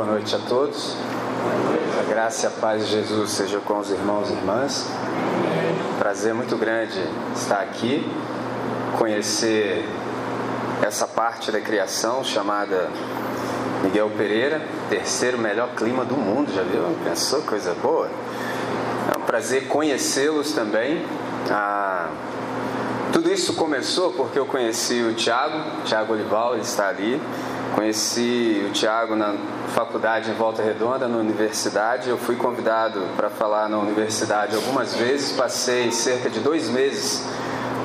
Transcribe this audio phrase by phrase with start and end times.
[0.00, 0.96] Boa noite a todos.
[2.00, 4.86] A graça e a paz de Jesus seja com os irmãos e irmãs.
[5.98, 6.98] Prazer muito grande
[7.36, 8.10] estar aqui,
[8.98, 9.86] conhecer
[10.80, 12.88] essa parte da criação chamada
[13.84, 16.82] Miguel Pereira, terceiro melhor clima do mundo, já viu?
[17.04, 18.08] Pensou coisa boa?
[19.14, 21.04] É um prazer conhecê-los também.
[21.50, 22.08] Ah,
[23.12, 27.20] tudo isso começou porque eu conheci o Tiago, Tiago Olival, ele está ali.
[27.74, 29.34] Conheci o Tiago na
[29.68, 32.10] faculdade em Volta Redonda, na universidade.
[32.10, 35.32] Eu fui convidado para falar na universidade algumas vezes.
[35.32, 37.24] Passei cerca de dois meses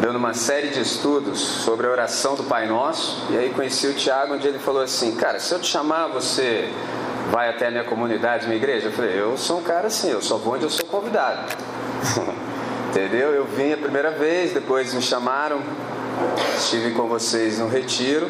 [0.01, 3.27] dando uma série de estudos sobre a oração do Pai Nosso.
[3.29, 6.69] E aí conheci o Tiago, onde ele falou assim: Cara, se eu te chamar, você
[7.31, 8.87] vai até a minha comunidade, minha igreja?
[8.87, 11.55] Eu falei: Eu sou um cara assim, eu só vou onde eu sou convidado.
[12.89, 13.31] Entendeu?
[13.31, 15.61] Eu vim a primeira vez, depois me chamaram,
[16.57, 18.29] estive com vocês no retiro.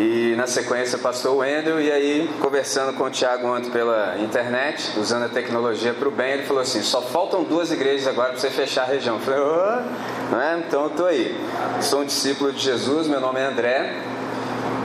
[0.00, 5.24] E na sequência, pastor Wendel, e aí, conversando com o Tiago ontem pela internet, usando
[5.24, 8.48] a tecnologia para o bem, ele falou assim: só faltam duas igrejas agora para você
[8.48, 9.16] fechar a região.
[9.16, 10.58] Eu falei: oh, é?
[10.66, 11.38] então eu estou aí.
[11.82, 13.94] Sou um discípulo de Jesus, meu nome é André.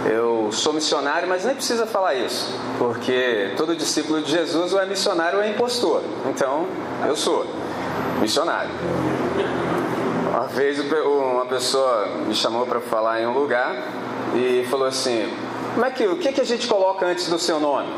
[0.06, 4.86] Eu sou missionário, mas nem precisa falar isso, porque todo discípulo de Jesus ou é
[4.86, 6.04] missionário ou é impostor.
[6.26, 6.68] Então,
[7.08, 7.46] eu sou
[8.20, 8.70] missionário.
[10.30, 13.74] Uma vez uma pessoa me chamou para falar em um lugar
[14.36, 15.32] e falou assim:
[15.74, 17.90] Como é que, o que, que a gente coloca antes do seu nome?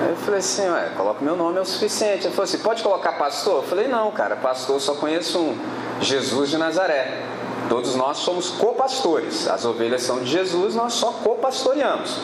[0.00, 2.26] Aí eu falei assim: Ué, coloca meu nome é o suficiente.
[2.26, 3.56] Ele falou assim: Pode colocar pastor?
[3.56, 5.58] Eu falei: Não, cara, pastor só conheço um,
[6.00, 7.22] Jesus de Nazaré.
[7.68, 9.48] Todos nós somos copastores.
[9.48, 12.18] As ovelhas são de Jesus, nós só copastoreamos.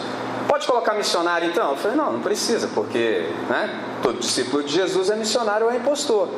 [0.47, 1.71] Pode colocar missionário então?
[1.71, 5.77] Eu falei: Não, não precisa, porque né, todo discípulo de Jesus é missionário ou é
[5.77, 6.29] impostor.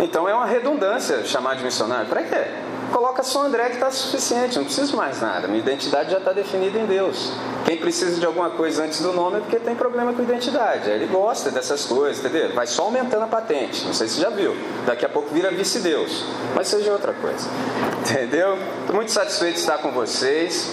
[0.00, 2.06] Então é uma redundância chamar de missionário.
[2.06, 2.63] Para quê?
[2.94, 5.48] Coloca só André que está suficiente, não preciso mais nada.
[5.48, 7.32] Minha identidade já está definida em Deus.
[7.64, 10.88] Quem precisa de alguma coisa antes do nome é porque tem problema com identidade.
[10.88, 12.54] Ele gosta dessas coisas, entendeu?
[12.54, 13.84] Vai só aumentando a patente.
[13.84, 14.54] Não sei se você já viu.
[14.86, 16.24] Daqui a pouco vira vice-deus.
[16.54, 17.48] Mas seja outra coisa.
[18.08, 18.56] Entendeu?
[18.82, 20.70] Estou muito satisfeito de estar com vocês.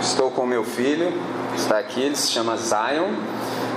[0.00, 1.10] Estou com meu filho.
[1.56, 3.14] Está aqui, ele se chama Zion.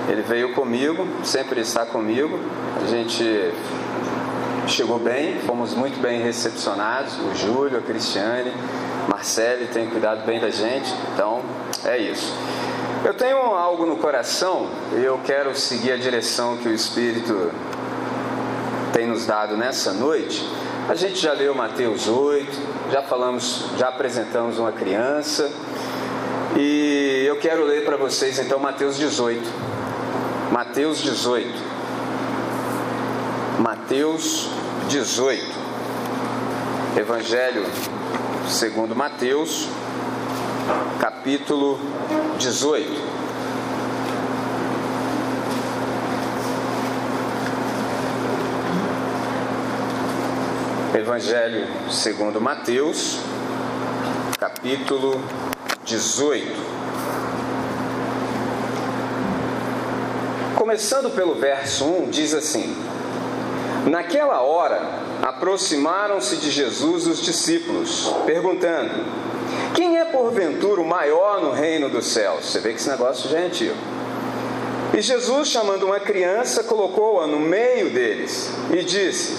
[0.09, 2.39] Ele veio comigo, sempre está comigo.
[2.83, 3.53] A gente
[4.69, 7.17] chegou bem, fomos muito bem recepcionados.
[7.19, 8.53] O Júlio, a Cristiane,
[9.07, 11.41] Marcele tem cuidado bem da gente, então
[11.83, 12.33] é isso.
[13.03, 17.51] Eu tenho algo no coração e eu quero seguir a direção que o Espírito
[18.93, 20.47] tem nos dado nessa noite.
[20.87, 22.49] A gente já leu Mateus 8,
[22.91, 25.49] já falamos, já apresentamos uma criança
[26.57, 29.41] e eu quero ler para vocês então Mateus 18.
[30.51, 31.79] Mateus 18.
[33.59, 34.49] Mateus
[34.89, 35.45] 18.
[36.97, 37.63] Evangelho
[38.47, 39.67] segundo Mateus,
[40.99, 41.79] capítulo
[42.39, 42.89] 18.
[50.95, 53.19] Evangelho segundo Mateus,
[54.39, 55.21] capítulo
[55.85, 56.79] 18.
[60.55, 62.88] Começando pelo verso 1, diz assim:
[63.89, 64.81] Naquela hora,
[65.23, 69.03] aproximaram-se de Jesus os discípulos, perguntando:
[69.73, 72.45] Quem é porventura o maior no reino dos céus?
[72.45, 73.75] Você vê que esse negócio já é antigo.
[74.95, 79.37] E Jesus, chamando uma criança, colocou-a no meio deles e disse: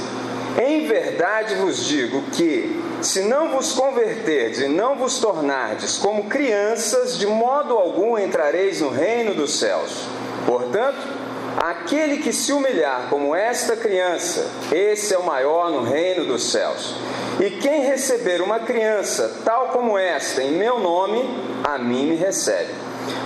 [0.61, 7.17] Em verdade vos digo que, se não vos converterdes e não vos tornardes como crianças,
[7.17, 10.09] de modo algum entrareis no reino dos céus.
[10.45, 11.20] Portanto,
[11.61, 16.95] Aquele que se humilhar como esta criança, esse é o maior no reino dos céus.
[17.39, 21.23] E quem receber uma criança tal como esta em meu nome,
[21.63, 22.71] a mim me recebe.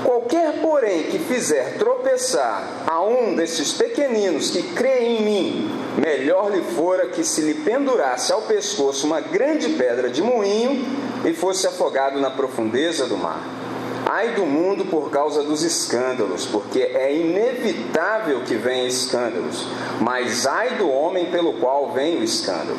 [0.03, 6.63] Qualquer, porém, que fizer tropeçar a um desses pequeninos que crê em mim, melhor lhe
[6.75, 10.85] fora que se lhe pendurasse ao pescoço uma grande pedra de moinho
[11.25, 13.64] e fosse afogado na profundeza do mar.
[14.07, 19.67] Ai do mundo por causa dos escândalos, porque é inevitável que venham escândalos,
[20.01, 22.79] mas ai do homem pelo qual vem o escândalo.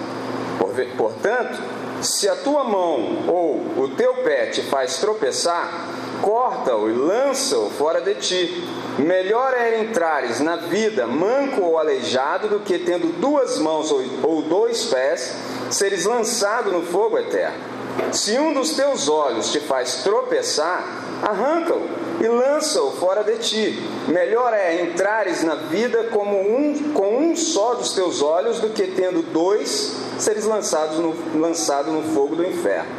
[0.98, 1.62] Portanto,
[2.02, 5.88] se a tua mão ou o teu pé te faz tropeçar,
[6.22, 8.64] corta-o e lança-o fora de ti.
[9.00, 14.86] Melhor é entrares na vida manco ou aleijado do que tendo duas mãos ou dois
[14.86, 15.36] pés,
[15.70, 17.75] seres lançado no fogo eterno.
[18.12, 20.84] Se um dos teus olhos te faz tropeçar,
[21.22, 21.82] arranca-o
[22.22, 23.84] e lança-o fora de ti.
[24.08, 28.88] Melhor é entrares na vida como um, com um só dos teus olhos do que
[28.88, 32.90] tendo dois seres lançados no, lançado no fogo do inferno.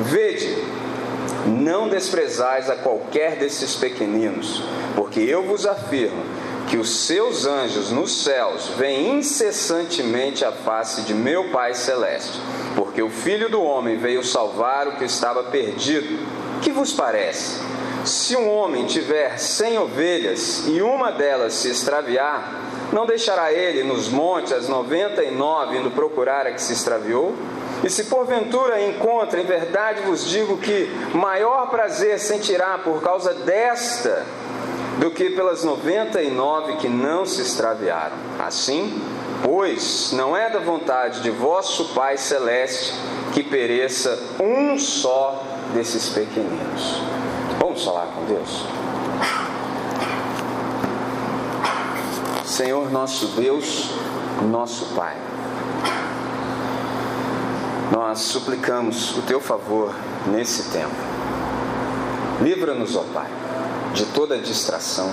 [0.00, 0.64] Vede,
[1.46, 4.62] Não desprezais a qualquer desses pequeninos,
[4.94, 6.22] porque eu vos afirmo
[6.68, 12.40] que os seus anjos nos céus veem incessantemente a face de meu Pai Celeste,
[12.76, 16.26] porque o Filho do Homem veio salvar o que estava perdido.
[16.62, 17.60] Que vos parece?
[18.04, 22.60] Se um homem tiver cem ovelhas e uma delas se extraviar,
[22.92, 27.34] não deixará ele nos montes as noventa e nove indo procurar a que se extraviou?
[27.82, 34.24] E se porventura encontra, em verdade vos digo que maior prazer sentirá por causa desta
[34.98, 38.16] do que pelas noventa e nove que não se extraviaram.
[38.38, 39.00] Assim,
[39.42, 42.94] pois não é da vontade de vosso Pai Celeste
[43.32, 45.42] que pereça um só
[45.74, 47.00] desses pequeninos.
[47.58, 48.64] Vamos falar com Deus?
[52.44, 53.90] Senhor nosso Deus,
[54.50, 55.16] nosso Pai.
[57.90, 59.94] Nós suplicamos o teu favor
[60.26, 60.94] nesse tempo.
[62.40, 63.28] Livra-nos, ó Pai,
[63.92, 65.10] de toda distração.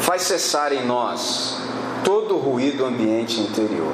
[0.00, 1.58] Faz cessar em nós
[2.04, 3.92] todo o ruído ambiente interior.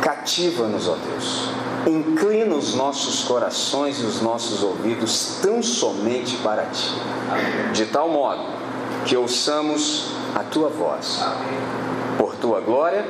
[0.00, 1.50] Cativa-nos, ó Deus.
[1.86, 6.94] Inclina os nossos corações e os nossos ouvidos tão somente para ti,
[7.72, 8.42] de tal modo
[9.04, 11.20] que ouçamos a tua voz,
[12.16, 13.04] por tua glória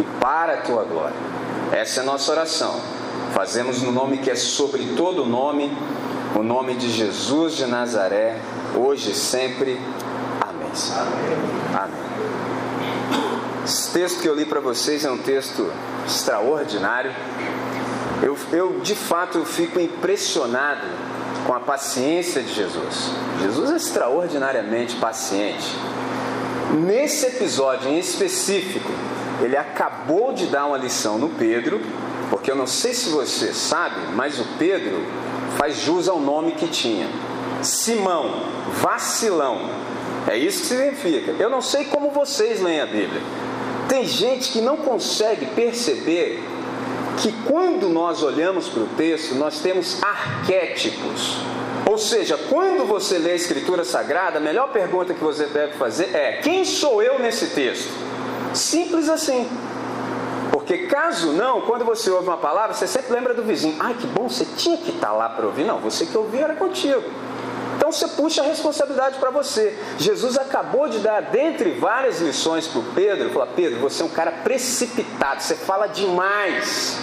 [0.00, 1.36] e para a tua glória
[1.72, 2.74] essa é a nossa oração.
[3.34, 5.70] Fazemos no nome que é sobre todo nome,
[6.34, 8.38] o nome de Jesus de Nazaré,
[8.74, 9.80] hoje e sempre.
[10.40, 10.70] Amém.
[11.74, 12.06] Amém.
[13.64, 15.70] Esse texto que eu li para vocês é um texto
[16.06, 17.12] extraordinário.
[18.22, 20.86] Eu, eu de fato fico impressionado
[21.46, 23.10] com a paciência de Jesus.
[23.40, 25.66] Jesus é extraordinariamente paciente.
[26.74, 28.90] Nesse episódio em específico,
[29.40, 31.80] ele acabou de dar uma lição no Pedro,
[32.30, 35.04] porque eu não sei se você sabe, mas o Pedro
[35.56, 37.08] faz jus ao nome que tinha:
[37.62, 38.42] Simão,
[38.80, 39.70] vacilão.
[40.28, 41.32] É isso que significa.
[41.38, 43.22] Eu não sei como vocês leem a Bíblia.
[43.88, 46.42] Tem gente que não consegue perceber
[47.18, 51.36] que quando nós olhamos para o texto, nós temos arquétipos.
[51.88, 56.14] Ou seja, quando você lê a Escritura Sagrada, a melhor pergunta que você deve fazer
[56.14, 57.90] é: quem sou eu nesse texto?
[58.52, 59.48] Simples assim.
[60.50, 63.76] Porque caso não, quando você ouve uma palavra, você sempre lembra do vizinho.
[63.78, 65.64] Ai, que bom, você tinha que estar tá lá para ouvir.
[65.64, 67.04] Não, você que ouviu era contigo.
[67.86, 69.78] Então você puxa a responsabilidade para você.
[69.96, 74.08] Jesus acabou de dar, dentre várias lições para o Pedro, falar: Pedro, você é um
[74.08, 76.98] cara precipitado, você fala demais.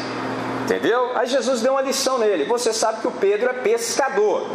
[0.65, 1.11] Entendeu?
[1.15, 2.43] Aí Jesus deu uma lição nele.
[2.43, 4.45] Você sabe que o Pedro é pescador.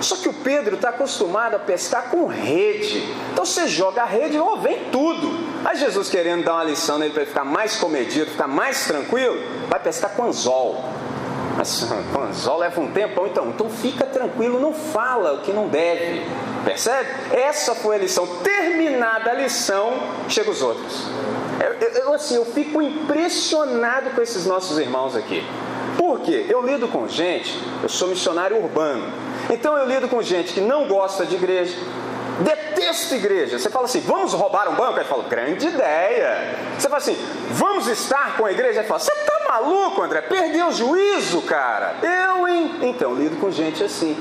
[0.00, 3.06] Só que o Pedro está acostumado a pescar com rede.
[3.32, 5.38] Então você joga a rede, oh, vem tudo.
[5.66, 9.38] Aí Jesus querendo dar uma lição nele para ele ficar mais comedido, ficar mais tranquilo,
[9.68, 10.82] vai pescar com anzol.
[11.64, 16.22] Mas anzol leva um tempão, então, então fica tranquilo, não fala o que não deve.
[16.62, 17.08] Percebe?
[17.32, 18.26] Essa foi a lição.
[18.42, 19.94] Terminada a lição,
[20.28, 21.06] chega os outros.
[21.80, 25.42] Eu, eu, assim, eu fico impressionado com esses nossos irmãos aqui.
[25.96, 26.44] Por quê?
[26.50, 29.10] Eu lido com gente, eu sou missionário urbano.
[29.48, 31.76] Então eu lido com gente que não gosta de igreja,
[32.40, 33.58] detesta igreja.
[33.58, 34.98] Você fala assim, vamos roubar um banco?
[34.98, 36.56] Aí fala, grande ideia.
[36.78, 37.16] Você fala assim,
[37.50, 38.80] vamos estar com a igreja?
[38.80, 40.20] Aí fala, você tá maluco, André?
[40.22, 41.96] Perdeu o juízo, cara.
[42.02, 42.78] Eu, hein?
[42.82, 44.16] Então, lido com gente assim.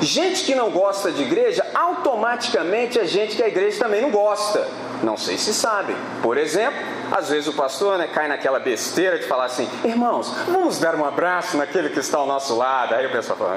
[0.00, 4.68] Gente que não gosta de igreja, automaticamente é gente que a igreja também não gosta.
[5.02, 5.96] Não sei se sabem.
[6.22, 6.78] Por exemplo,
[7.10, 11.04] às vezes o pastor né, cai naquela besteira de falar assim: irmãos, vamos dar um
[11.04, 12.94] abraço naquele que está ao nosso lado.
[12.94, 13.56] Aí o pessoal fala: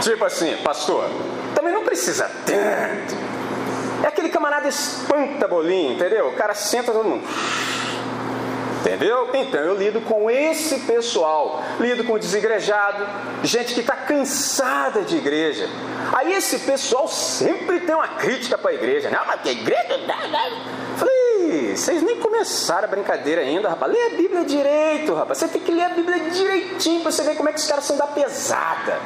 [0.00, 1.08] tipo assim, pastor,
[1.96, 3.16] precisa tanto.
[4.04, 6.28] É aquele camarada espanta bolinho, entendeu?
[6.28, 7.26] O cara senta todo mundo.
[8.80, 9.30] Entendeu?
[9.32, 13.04] Então eu lido com esse pessoal, lido com desigrejado,
[13.42, 15.68] gente que está cansada de igreja.
[16.12, 19.98] Aí esse pessoal sempre tem uma crítica para a igreja, não, mas que igreja.
[20.96, 23.90] Falei, vocês nem começaram a brincadeira ainda, rapaz.
[23.90, 25.38] Lê a Bíblia direito, rapaz.
[25.38, 27.84] Você tem que ler a Bíblia direitinho para você ver como é que os caras
[27.84, 29.00] são da pesada.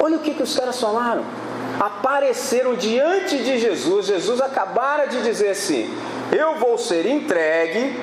[0.00, 1.43] Olha o que, que os caras falaram.
[1.78, 4.06] Apareceram diante de Jesus.
[4.06, 5.92] Jesus acabara de dizer assim:
[6.32, 7.98] Eu vou ser entregue,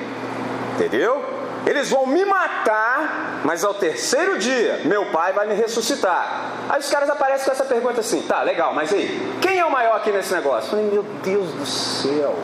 [0.74, 1.42] entendeu?
[1.64, 6.50] Eles vão me matar, mas ao terceiro dia, meu pai vai me ressuscitar.
[6.68, 9.70] Aí os caras aparecem com essa pergunta assim: tá, legal, mas aí, quem é o
[9.70, 10.66] maior aqui nesse negócio?
[10.66, 12.34] Eu falei, meu Deus do céu.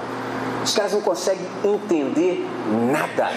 [0.63, 2.45] Os caras não conseguem entender
[2.93, 3.31] nada.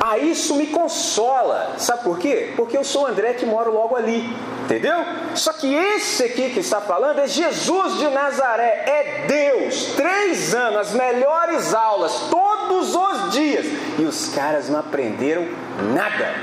[0.00, 1.74] Ah, isso me consola.
[1.78, 2.52] Sabe por quê?
[2.56, 4.24] Porque eu sou o André que moro logo ali.
[4.64, 4.96] Entendeu?
[5.34, 9.92] Só que esse aqui que está falando é Jesus de Nazaré, é Deus.
[9.96, 13.66] Três anos, as melhores aulas, todos os dias.
[13.98, 15.46] E os caras não aprenderam
[15.92, 16.34] nada.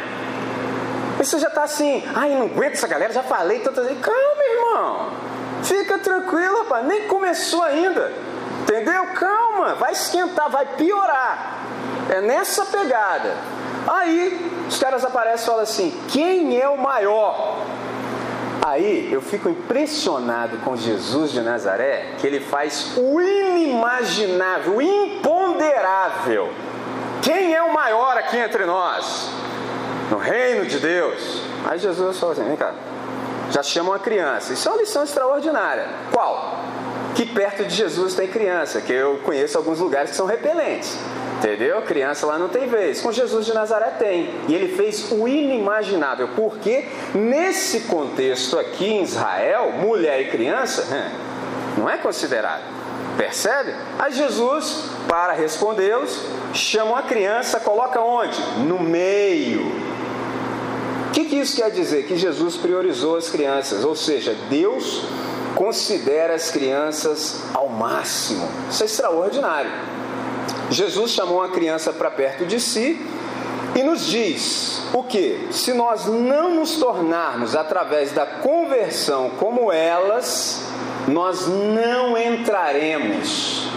[1.19, 4.01] E você já está assim, ai, não aguento essa galera, já falei tantas vezes.
[4.01, 5.09] Calma, irmão.
[5.63, 6.85] Fica tranquilo, rapaz.
[6.85, 8.11] Nem começou ainda.
[8.61, 9.07] Entendeu?
[9.15, 11.60] Calma, vai esquentar, vai piorar.
[12.09, 13.35] É nessa pegada.
[13.87, 17.57] Aí os caras aparecem e falam assim: quem é o maior?
[18.63, 26.51] Aí eu fico impressionado com Jesus de Nazaré, que ele faz o inimaginável, o imponderável.
[27.23, 29.29] Quem é o maior aqui entre nós?
[30.11, 31.41] No reino de Deus.
[31.67, 32.73] Aí Jesus fala assim: vem cá,
[33.49, 34.53] já chama uma criança.
[34.53, 35.87] Isso é uma lição extraordinária.
[36.11, 36.59] Qual?
[37.15, 40.97] Que perto de Jesus tem criança, que eu conheço alguns lugares que são repelentes.
[41.39, 41.81] Entendeu?
[41.81, 43.01] Criança lá não tem vez.
[43.01, 44.29] Com Jesus de Nazaré tem.
[44.47, 46.29] E ele fez o inimaginável.
[46.35, 50.85] Porque nesse contexto aqui em Israel, mulher e criança
[51.77, 52.61] não é considerado.
[53.17, 53.73] Percebe?
[53.99, 58.39] Aí Jesus, para respondê-los, chama a criança, coloca onde?
[58.67, 59.65] No meio.
[61.07, 62.03] O que, que isso quer dizer?
[62.03, 65.03] Que Jesus priorizou as crianças, ou seja, Deus
[65.55, 68.47] considera as crianças ao máximo.
[68.69, 69.71] Isso é extraordinário.
[70.69, 73.05] Jesus chamou uma criança para perto de si
[73.75, 75.47] e nos diz o que?
[75.51, 80.65] Se nós não nos tornarmos através da conversão como elas,
[81.07, 83.67] nós não entraremos.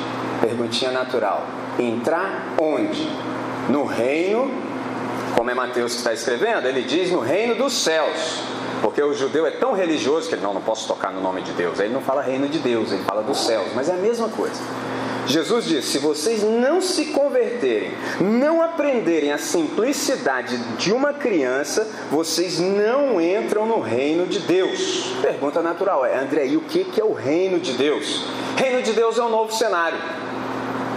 [0.40, 1.44] Perguntinha natural.
[1.78, 3.08] Entrar onde?
[3.68, 4.50] No reino,
[5.36, 8.40] como é Mateus que está escrevendo, ele diz no reino dos céus.
[8.84, 11.52] Porque o judeu é tão religioso que ele não, não posso tocar no nome de
[11.52, 11.80] Deus.
[11.80, 14.60] Ele não fala reino de Deus, ele fala dos céus, mas é a mesma coisa.
[15.26, 22.60] Jesus disse: se vocês não se converterem, não aprenderem a simplicidade de uma criança, vocês
[22.60, 25.14] não entram no reino de Deus.
[25.22, 28.26] Pergunta natural é, André, e o que é o reino de Deus?
[28.54, 29.98] Reino de Deus é um novo cenário.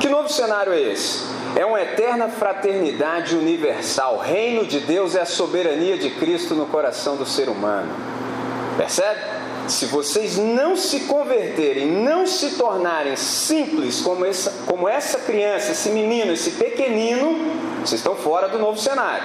[0.01, 1.37] Que novo cenário é esse?
[1.58, 4.20] É uma eterna fraternidade universal.
[4.20, 7.92] Reino de Deus é a soberania de Cristo no coração do ser humano.
[8.78, 9.38] Percebe?
[9.70, 15.90] se vocês não se converterem, não se tornarem simples como essa, como essa criança, esse
[15.90, 19.24] menino, esse pequenino, vocês estão fora do novo cenário.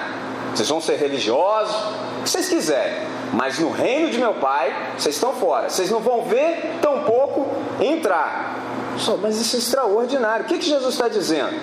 [0.53, 1.75] Vocês vão ser religiosos,
[2.19, 5.69] o que vocês quiserem, mas no reino de meu pai, vocês estão fora.
[5.69, 7.47] Vocês não vão ver, tampouco
[7.81, 8.59] entrar.
[8.97, 10.45] Só, mas isso é extraordinário.
[10.45, 11.55] O que Jesus está dizendo?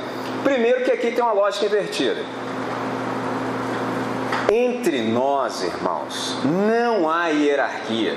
[0.42, 2.24] Primeiro, que aqui tem uma lógica invertida.
[4.52, 8.16] Entre nós, irmãos, não há hierarquia.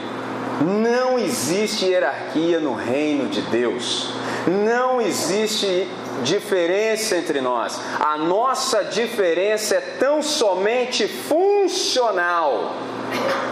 [0.62, 4.12] Não existe hierarquia no reino de Deus.
[4.48, 5.88] Não existe
[6.24, 7.80] diferença entre nós.
[8.00, 12.72] A nossa diferença é tão somente funcional.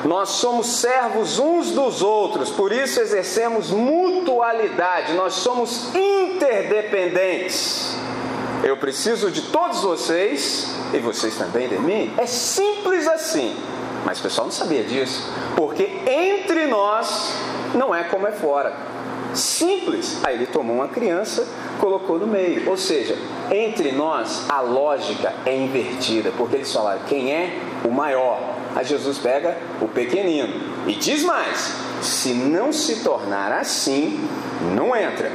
[0.05, 7.95] Nós somos servos uns dos outros, por isso exercemos mutualidade, nós somos interdependentes.
[8.63, 12.13] Eu preciso de todos vocês e vocês também de mim.
[12.17, 13.55] É simples assim.
[14.05, 17.33] Mas o pessoal não sabia disso, porque entre nós
[17.73, 18.75] não é como é fora.
[19.33, 20.19] Simples.
[20.23, 21.47] Aí ele tomou uma criança,
[21.79, 22.69] colocou no meio.
[22.69, 23.17] Ou seja,
[23.49, 28.39] entre nós a lógica é invertida, porque eles falaram quem é o maior.
[28.75, 30.53] Aí Jesus pega o pequenino
[30.87, 34.19] e diz mais: se não se tornar assim,
[34.75, 35.31] não entra.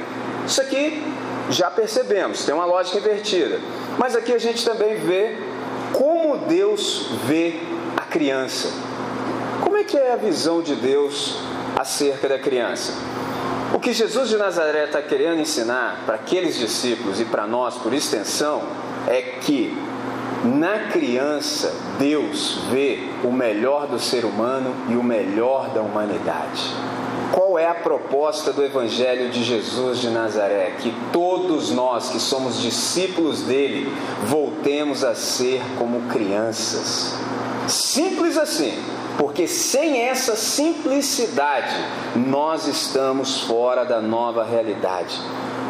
[0.46, 1.02] Isso aqui
[1.50, 3.60] já percebemos, tem uma lógica invertida.
[3.98, 5.36] Mas aqui a gente também vê
[5.92, 7.60] como Deus vê
[8.16, 8.72] criança.
[9.62, 11.38] Como é que é a visão de Deus
[11.78, 12.94] acerca da criança?
[13.74, 17.92] O que Jesus de Nazaré está querendo ensinar para aqueles discípulos e para nós, por
[17.92, 18.62] extensão,
[19.06, 19.76] é que
[20.44, 26.74] na criança Deus vê o melhor do ser humano e o melhor da humanidade.
[27.32, 30.74] Qual é a proposta do Evangelho de Jesus de Nazaré?
[30.80, 33.92] Que todos nós que somos discípulos dele
[34.24, 37.14] voltemos a ser como crianças.
[37.68, 38.72] Simples assim,
[39.18, 41.74] porque sem essa simplicidade
[42.14, 45.20] nós estamos fora da nova realidade.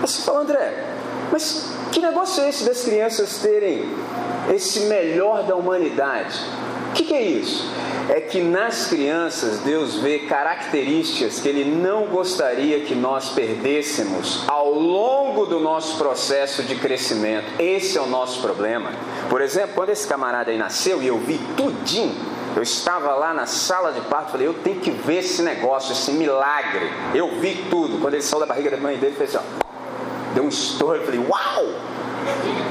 [0.01, 0.85] Você fala, André,
[1.33, 3.89] mas que negócio é esse das crianças terem
[4.53, 6.39] esse melhor da humanidade?
[6.91, 7.69] O que, que é isso?
[8.09, 14.73] É que nas crianças Deus vê características que Ele não gostaria que nós perdêssemos ao
[14.73, 17.47] longo do nosso processo de crescimento.
[17.59, 18.91] Esse é o nosso problema.
[19.29, 22.15] Por exemplo, quando esse camarada aí nasceu e eu vi tudinho,
[22.55, 26.13] eu estava lá na sala de parto, falei, eu tenho que ver esse negócio, esse
[26.13, 26.91] milagre.
[27.15, 28.01] Eu vi tudo.
[28.01, 29.65] Quando ele saiu da barriga da mãe dele, fez assim, ó,
[30.33, 31.67] deu um estouro, eu falei, uau!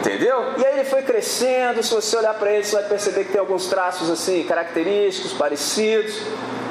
[0.06, 0.54] Entendeu?
[0.60, 3.40] E aí ele foi crescendo, se você olhar para ele, você vai perceber que tem
[3.40, 6.22] alguns traços assim, característicos, parecidos.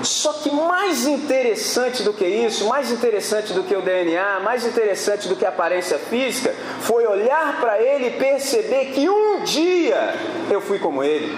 [0.04, 5.26] Só que mais interessante do que isso, mais interessante do que o DNA, mais interessante
[5.26, 10.14] do que a aparência física, foi olhar para ele e perceber que um dia
[10.48, 11.34] eu fui como ele.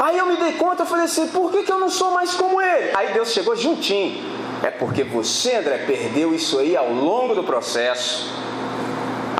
[0.00, 2.34] Aí eu me dei conta, eu falei assim, por que, que eu não sou mais
[2.34, 2.90] como ele?
[2.94, 4.24] Aí Deus chegou juntinho.
[4.60, 8.28] É porque você, André, perdeu isso aí ao longo do processo.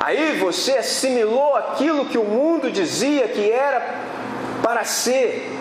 [0.05, 3.81] Aí você assimilou aquilo que o mundo dizia que era
[4.61, 5.51] para ser.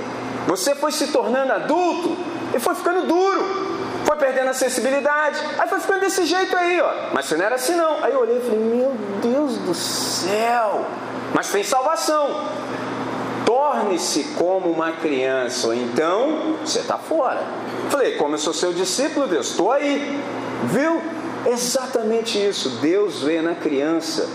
[0.46, 2.14] Você foi se tornando adulto
[2.54, 3.42] e foi ficando duro.
[4.04, 5.40] Foi perdendo a sensibilidade.
[5.58, 6.92] Aí foi ficando desse jeito aí, ó.
[7.14, 8.04] Mas você não era assim não.
[8.04, 10.84] Aí eu olhei e falei, meu Deus do céu.
[11.32, 12.46] Mas tem salvação.
[13.46, 17.40] Torne-se como uma criança, ou então você está fora.
[17.88, 20.22] Falei, como eu sou seu discípulo, Deus, estou aí.
[20.64, 21.13] Viu?
[21.46, 22.70] Exatamente isso.
[22.80, 24.28] Deus vê na criança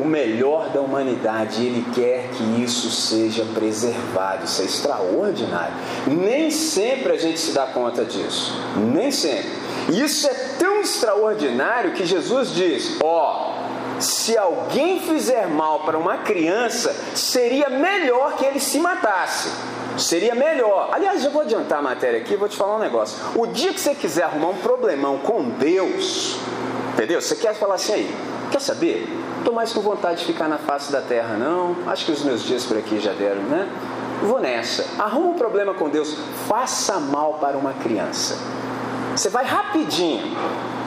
[0.00, 4.44] o melhor da humanidade e Ele quer que isso seja preservado.
[4.44, 5.74] Isso é extraordinário.
[6.06, 8.52] Nem sempre a gente se dá conta disso.
[8.92, 9.50] Nem sempre.
[9.90, 13.49] E isso é tão extraordinário que Jesus diz: Ó, oh,
[14.00, 19.50] se alguém fizer mal para uma criança, seria melhor que ele se matasse.
[19.98, 20.88] Seria melhor.
[20.92, 23.18] Aliás, eu vou adiantar a matéria aqui vou te falar um negócio.
[23.34, 26.38] O dia que você quiser arrumar um problemão com Deus,
[26.94, 27.20] entendeu?
[27.20, 28.16] Você quer falar assim aí,
[28.50, 29.06] quer saber?
[29.38, 31.76] Estou mais com vontade de ficar na face da terra, não.
[31.86, 33.68] Acho que os meus dias por aqui já deram, né?
[34.22, 34.86] Vou nessa.
[35.02, 36.14] Arruma um problema com Deus.
[36.46, 38.36] Faça mal para uma criança.
[39.16, 40.36] Você vai rapidinho.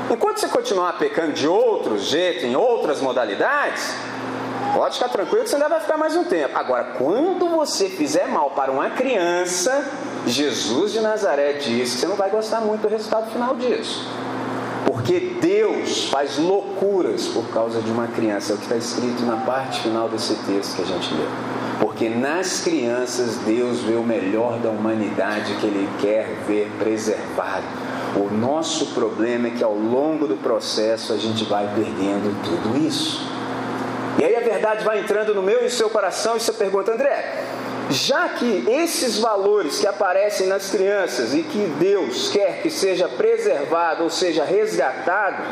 [0.10, 3.96] Enquanto você continuar pecando de outro jeito, em outras modalidades,
[4.74, 6.58] Pode ficar tranquilo que você ainda vai ficar mais um tempo.
[6.58, 9.86] Agora, quando você fizer mal para uma criança,
[10.26, 14.08] Jesus de Nazaré diz que você não vai gostar muito do resultado final disso.
[14.88, 18.54] Porque Deus faz loucuras por causa de uma criança.
[18.54, 21.28] É o que está escrito na parte final desse texto que a gente leu.
[21.80, 27.64] Porque nas crianças Deus vê o melhor da humanidade que Ele quer ver preservado.
[28.16, 33.22] O nosso problema é que ao longo do processo a gente vai perdendo tudo isso.
[34.20, 37.44] E aí a verdade vai entrando no meu e seu coração e você pergunta, André,
[37.90, 44.04] já que esses valores que aparecem nas crianças e que Deus quer que seja preservado
[44.04, 45.44] ou seja resgatado,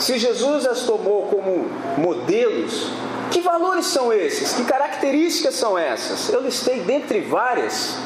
[0.00, 2.90] se Jesus as tomou como modelos,
[3.30, 4.52] que valores são esses?
[4.54, 6.32] Que características são essas?
[6.32, 7.96] Eu listei dentre várias,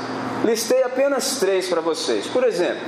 [0.44, 2.26] listei apenas três para vocês.
[2.26, 2.82] Por exemplo,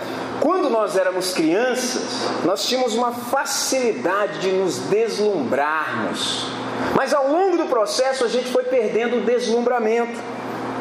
[0.44, 2.02] quando nós éramos crianças,
[2.44, 6.44] nós tínhamos uma facilidade de nos deslumbrarmos.
[6.94, 10.20] Mas ao longo do processo a gente foi perdendo o deslumbramento.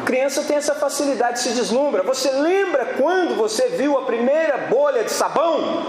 [0.04, 2.02] Criança tem essa facilidade, se deslumbra.
[2.02, 5.82] Você lembra quando você viu a primeira bolha de sabão?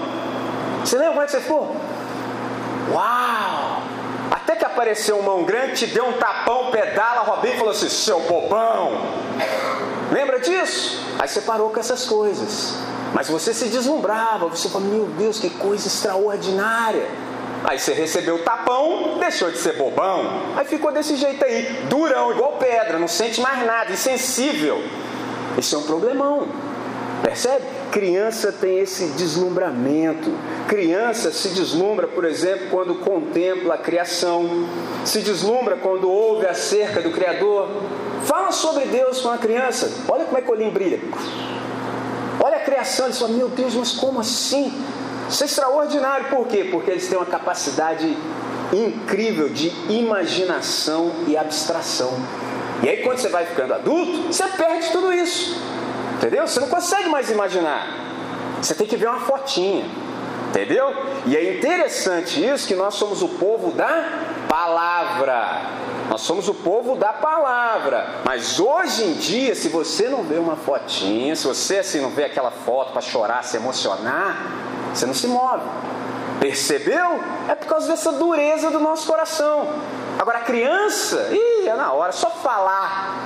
[0.79, 1.75] Você lembra é que você ficou?
[2.93, 3.81] Uau!
[4.31, 8.21] Até que apareceu um mão grande, te deu um tapão, pedala, Robinho falou assim: seu
[8.21, 9.01] bobão!
[10.13, 11.05] Lembra disso?
[11.19, 12.94] Aí você parou com essas coisas.
[13.15, 17.07] Mas você se deslumbrava, você falou: meu Deus, que coisa extraordinária!
[17.63, 22.31] Aí você recebeu o tapão, deixou de ser bobão, aí ficou desse jeito aí, durão,
[22.31, 24.83] igual pedra, não sente mais nada, insensível.
[25.57, 26.45] Esse é um problemão.
[27.23, 27.63] Percebe?
[27.89, 30.31] Criança tem esse deslumbramento.
[30.67, 34.67] Criança se deslumbra, por exemplo, quando contempla a criação,
[35.05, 37.69] se deslumbra quando ouve acerca do Criador.
[38.25, 39.89] Fala sobre Deus com a criança.
[40.09, 40.99] Olha como é que o olhinho brilha.
[42.75, 44.69] Criação, ele fala, meu Deus, mas como assim?
[45.29, 46.67] Isso é extraordinário, por quê?
[46.69, 48.17] Porque eles têm uma capacidade
[48.73, 52.11] incrível de imaginação e abstração.
[52.83, 55.57] E aí, quando você vai ficando adulto, você perde tudo isso.
[56.17, 56.45] Entendeu?
[56.45, 57.87] Você não consegue mais imaginar.
[58.61, 59.85] Você tem que ver uma fotinha.
[60.49, 60.93] Entendeu?
[61.25, 65.61] E é interessante isso que nós somos o povo da palavra.
[66.09, 68.21] Nós somos o povo da palavra.
[68.23, 72.25] Mas hoje em dia, se você não vê uma fotinha, se você assim não vê
[72.25, 74.37] aquela foto para chorar, se emocionar,
[74.93, 75.63] você não se move.
[76.39, 77.19] Percebeu?
[77.49, 79.67] É por causa dessa dureza do nosso coração.
[80.19, 83.17] Agora a criança, ih, é na hora, só falar.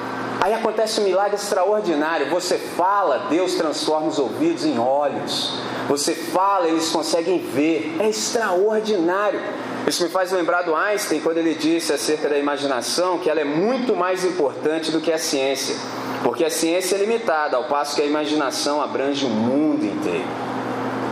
[0.41, 2.29] Aí acontece um milagre extraordinário.
[2.29, 5.59] Você fala, Deus transforma os ouvidos em olhos.
[5.89, 7.97] Você fala, eles conseguem ver.
[7.99, 9.41] É extraordinário.
[9.89, 13.43] Isso me faz lembrar do Einstein quando ele disse acerca da imaginação que ela é
[13.43, 15.75] muito mais importante do que a ciência.
[16.23, 20.27] Porque a ciência é limitada, ao passo que a imaginação abrange o mundo inteiro.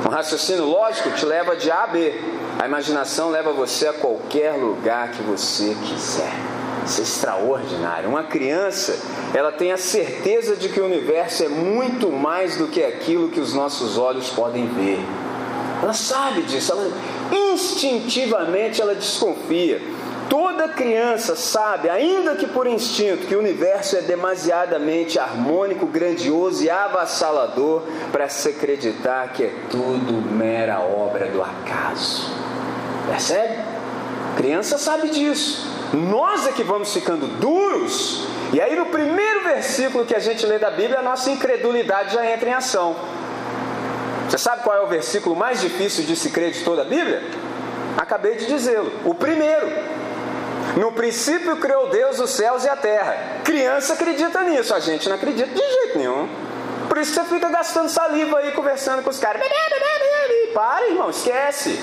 [0.05, 2.21] Um raciocínio lógico te leva de A a B.
[2.59, 6.35] A imaginação leva você a qualquer lugar que você quiser.
[6.85, 8.07] Isso é extraordinário.
[8.07, 8.95] Uma criança,
[9.33, 13.39] ela tem a certeza de que o universo é muito mais do que aquilo que
[13.39, 14.99] os nossos olhos podem ver.
[15.81, 16.91] Ela sabe disso, ela
[17.31, 19.81] instintivamente ela desconfia.
[20.29, 26.69] Toda criança sabe, ainda que por instinto, que o universo é demasiadamente harmônico, grandioso e
[26.69, 32.29] avassalador para se acreditar que é tudo mera obra do acaso.
[33.07, 33.77] Percebe?
[34.37, 35.65] criança sabe disso.
[35.93, 40.59] Nós é que vamos ficando duros E aí, no primeiro versículo que a gente lê
[40.59, 42.95] da Bíblia, a nossa incredulidade já entra em ação.
[44.29, 47.23] Você sabe qual é o versículo mais difícil de se crer de toda a Bíblia?
[47.97, 48.91] Acabei de dizê-lo.
[49.05, 49.67] O primeiro.
[50.75, 53.41] No princípio criou Deus os céus e a terra.
[53.43, 56.29] Criança acredita nisso, a gente não acredita de jeito nenhum.
[56.87, 59.41] Por isso que você fica gastando saliva aí conversando com os caras.
[60.53, 61.79] Para, irmão, esquece.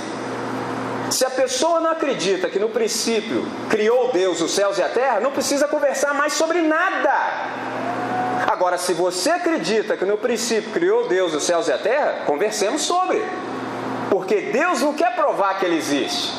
[1.11, 5.21] Se a pessoa não acredita que no princípio criou Deus os céus e a terra,
[5.21, 7.13] não precisa conversar mais sobre nada.
[8.47, 12.83] Agora, se você acredita que no princípio criou Deus os céus e a terra, conversemos
[12.83, 13.23] sobre.
[14.11, 16.33] Porque Deus não quer provar que ele existe.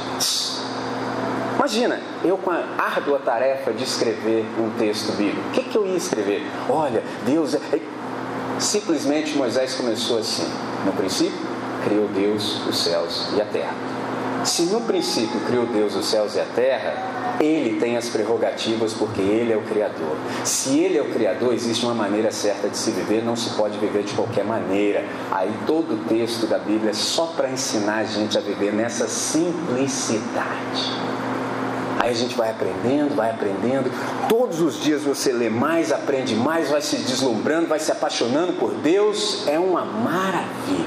[1.56, 5.48] Imagina, eu com a árdua tarefa de escrever um texto bíblico.
[5.50, 6.46] O que, que eu ia escrever?
[6.70, 7.60] Olha, Deus é.
[8.60, 10.48] Simplesmente Moisés começou assim:
[10.86, 11.38] no princípio,
[11.84, 13.74] criou Deus os céus e a terra.
[14.46, 19.20] Se no princípio criou Deus os céus e a terra, ele tem as prerrogativas porque
[19.20, 20.16] ele é o Criador.
[20.44, 23.80] Se ele é o Criador, existe uma maneira certa de se viver, não se pode
[23.80, 25.04] viver de qualquer maneira.
[25.32, 29.08] Aí todo o texto da Bíblia é só para ensinar a gente a viver nessa
[29.08, 30.92] simplicidade.
[32.00, 33.92] Aí a gente vai aprendendo, vai aprendendo.
[34.30, 38.76] Todos os dias você lê mais, aprende mais, vai se deslumbrando, vai se apaixonando por
[38.76, 39.48] Deus.
[39.48, 40.86] É uma maravilha.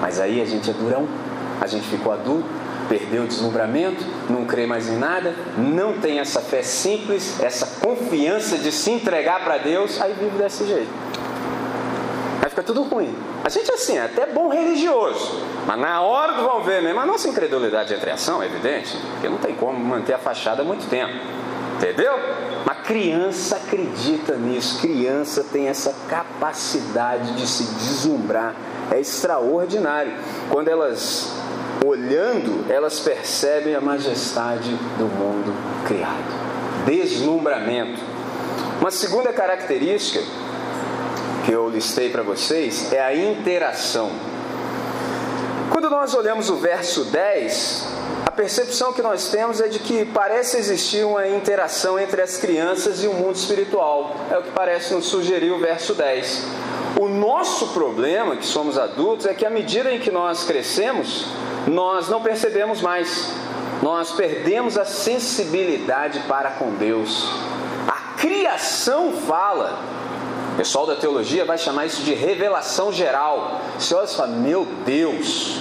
[0.00, 1.06] Mas aí a gente é durão,
[1.60, 2.48] a gente ficou adulto,
[2.88, 8.56] perdeu o deslumbramento, não crê mais em nada, não tem essa fé simples, essa confiança
[8.58, 10.90] de se entregar para Deus, aí vive desse jeito.
[12.42, 13.14] Aí fica tudo ruim.
[13.44, 17.06] A gente assim, é até bom religioso, mas na hora do vão ver mesmo, a
[17.06, 20.88] nossa incredulidade entra em ação, é evidente, porque não tem como manter a fachada muito
[20.88, 21.12] tempo.
[21.76, 22.12] Entendeu?
[22.64, 28.54] Uma criança acredita nisso, criança tem essa capacidade de se deslumbrar,
[28.90, 30.12] é extraordinário.
[30.50, 31.32] Quando elas
[31.84, 35.52] olhando, elas percebem a majestade do mundo
[35.86, 36.84] criado.
[36.86, 38.00] Deslumbramento.
[38.80, 40.24] Uma segunda característica
[41.44, 44.10] que eu listei para vocês é a interação.
[45.70, 47.86] Quando nós olhamos o verso 10,
[48.26, 53.02] a percepção que nós temos é de que parece existir uma interação entre as crianças
[53.02, 54.16] e o mundo espiritual.
[54.30, 56.44] É o que parece nos sugerir o verso 10.
[57.00, 61.26] O nosso problema, que somos adultos, é que à medida em que nós crescemos,
[61.68, 63.32] nós não percebemos mais,
[63.82, 67.28] nós perdemos a sensibilidade para com Deus.
[67.86, 69.78] A criação fala,
[70.54, 73.60] o pessoal da teologia vai chamar isso de revelação geral.
[73.78, 75.60] Você olha e fala, meu Deus,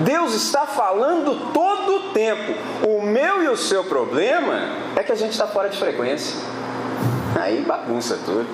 [0.00, 2.52] Deus está falando todo o tempo.
[2.86, 6.36] O meu e o seu problema é que a gente está fora de frequência.
[7.40, 8.46] Aí bagunça tudo.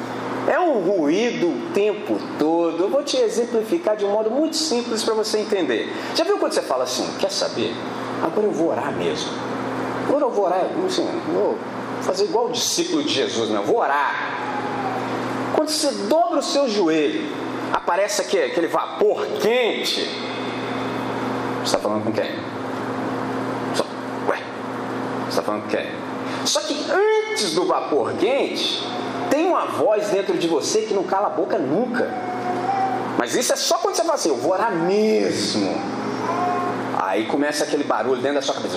[0.49, 2.83] É um ruído o tempo todo.
[2.83, 5.93] Eu vou te exemplificar de um modo muito simples para você entender.
[6.15, 7.73] Já viu quando você fala assim, quer saber?
[8.23, 9.31] Agora eu vou orar mesmo.
[10.09, 11.57] Agora eu vou orar, assim, vou
[12.03, 14.33] fazer igual o discípulo de Jesus, não, eu vou orar.
[15.55, 17.31] Quando você dobra o seu joelho,
[17.73, 20.01] aparece aquele, aquele vapor quente.
[21.61, 22.31] Você está falando com quem?
[23.75, 23.85] Só,
[24.29, 24.39] ué,
[25.25, 25.87] você está falando com quem?
[26.45, 28.85] Só que antes do vapor quente,
[29.33, 32.07] tem uma voz dentro de você que não cala a boca nunca.
[33.17, 35.75] Mas isso é só quando você fala assim, eu vou orar mesmo.
[37.01, 38.77] Aí começa aquele barulho dentro da sua cabeça.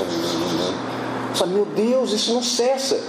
[1.34, 3.04] Só, meu Deus, isso não cessa.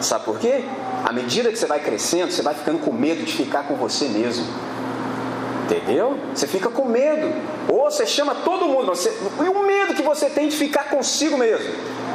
[0.00, 0.64] Sabe por quê?
[1.04, 4.08] À medida que você vai crescendo, você vai ficando com medo de ficar com você
[4.08, 4.46] mesmo.
[5.64, 6.18] Entendeu?
[6.34, 7.30] Você fica com medo.
[7.68, 8.86] Ou você chama todo mundo.
[8.86, 9.14] Você,
[9.44, 11.74] e o medo que você tem de ficar consigo mesmo.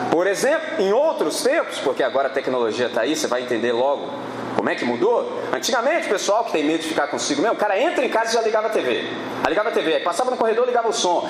[0.10, 4.10] Por exemplo, em outros tempos, porque agora a tecnologia está aí, você vai entender logo
[4.56, 5.32] como é que mudou?
[5.54, 8.32] Antigamente, o pessoal que tem medo de ficar consigo mesmo, o cara entra em casa
[8.32, 9.10] e já ligava a TV.
[9.44, 11.28] Aí ligava a TV, aí passava no corredor ligava o som.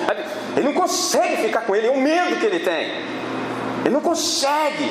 [0.56, 2.90] Ele não consegue ficar com ele, é o medo que ele tem.
[3.84, 4.90] Ele não consegue.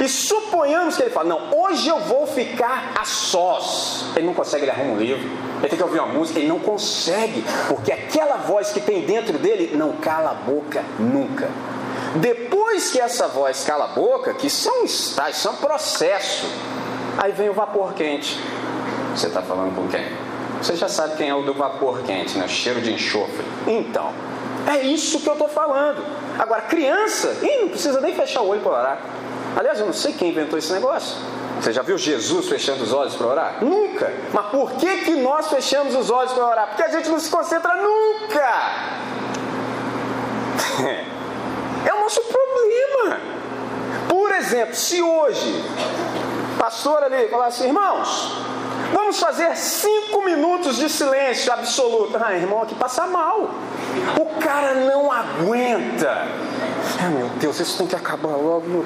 [0.00, 4.06] E suponhamos que ele fala, não, hoje eu vou ficar a sós.
[4.16, 6.58] Ele não consegue, ele arruma um livro, ele tem que ouvir uma música, ele não
[6.58, 11.50] consegue, porque aquela voz que tem dentro dele não cala a boca nunca.
[12.16, 16.46] Depois que essa voz cala a boca, que isso é um estágio, isso é processo.
[17.18, 18.38] Aí vem o vapor quente.
[19.14, 20.04] Você está falando com quem?
[20.62, 22.46] Você já sabe quem é o do vapor quente, né?
[22.46, 23.44] Cheiro de enxofre.
[23.66, 24.12] Então,
[24.66, 26.04] é isso que eu estou falando.
[26.38, 29.00] Agora, criança, ih, não precisa nem fechar o olho para orar.
[29.56, 31.16] Aliás, eu não sei quem inventou esse negócio.
[31.60, 33.64] Você já viu Jesus fechando os olhos para orar?
[33.64, 34.12] Nunca.
[34.32, 36.68] Mas por que, que nós fechamos os olhos para orar?
[36.68, 38.50] Porque a gente não se concentra nunca.
[41.82, 43.20] É o nosso problema.
[44.06, 45.64] Por exemplo, se hoje
[46.58, 48.32] pastor ali falar assim, irmãos,
[48.92, 52.18] vamos fazer cinco minutos de silêncio absoluto.
[52.22, 53.50] Ah, irmão, aqui passa mal.
[54.18, 56.28] O cara não aguenta.
[57.00, 58.84] Ai, meu Deus, isso tem que acabar logo.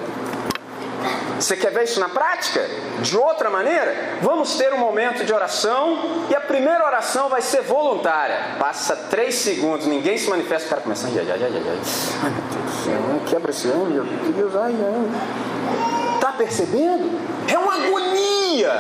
[1.39, 2.67] Você quer ver isso na prática?
[3.01, 4.19] De outra maneira?
[4.23, 8.57] Vamos ter um momento de oração e a primeira oração vai ser voluntária.
[8.59, 11.07] Passa três segundos, ninguém se manifesta, o cara começa.
[11.07, 11.81] Ai, ai, ai, ai, ai.
[12.23, 16.19] ai meu Deus do céu, quebra esse homem, meu Deus, ai, ai.
[16.21, 17.21] Tá percebendo?
[17.49, 18.73] É uma agonia.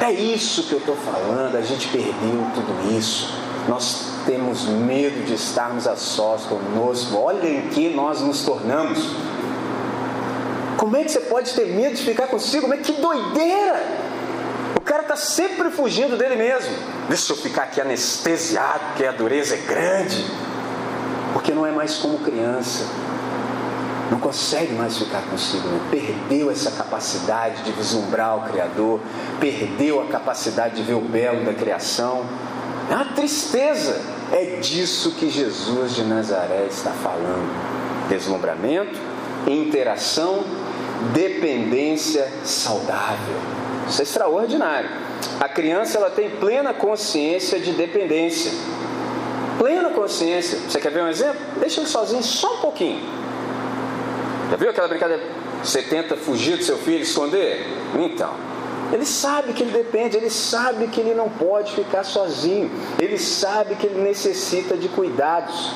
[0.00, 3.32] É isso que eu estou falando, a gente perdeu tudo isso.
[3.68, 7.16] Nós temos medo de estarmos a sós conosco.
[7.16, 8.98] Olha em que nós nos tornamos.
[10.76, 12.66] Como é que você pode ter medo de ficar consigo?
[12.68, 13.80] Mas que doideira!
[14.76, 16.74] O cara está sempre fugindo dele mesmo.
[17.08, 20.26] Deixa eu ficar aqui anestesiado, porque a dureza é grande.
[21.32, 22.84] Porque não é mais como criança.
[24.12, 25.66] Não consegue mais ficar consigo.
[25.66, 25.80] Né?
[25.90, 29.00] Perdeu essa capacidade de vislumbrar o Criador.
[29.40, 32.22] Perdeu a capacidade de ver o belo da criação.
[32.90, 33.98] É uma tristeza.
[34.30, 37.48] É disso que Jesus de Nazaré está falando.
[38.10, 39.00] Deslumbramento,
[39.46, 40.44] interação,
[41.14, 43.36] dependência saudável.
[43.88, 44.90] Isso é extraordinário.
[45.40, 48.52] A criança ela tem plena consciência de dependência.
[49.58, 50.58] Plena consciência.
[50.68, 51.40] Você quer ver um exemplo?
[51.58, 53.22] Deixa ele sozinho só um pouquinho.
[54.52, 55.22] Já viu aquela brincadeira?
[55.64, 57.66] Você tenta fugir do seu filho, esconder?
[57.98, 58.34] Então,
[58.92, 63.76] ele sabe que ele depende, ele sabe que ele não pode ficar sozinho, ele sabe
[63.76, 65.72] que ele necessita de cuidados.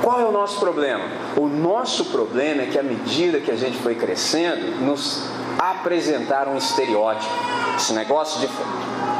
[0.00, 1.02] Qual é o nosso problema?
[1.36, 5.24] O nosso problema é que à medida que a gente foi crescendo, nos
[5.58, 7.34] apresentaram um estereótipo.
[7.76, 8.48] Esse negócio de,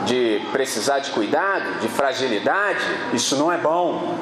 [0.06, 2.78] de precisar de cuidado, de fragilidade,
[3.12, 4.16] isso não é bom.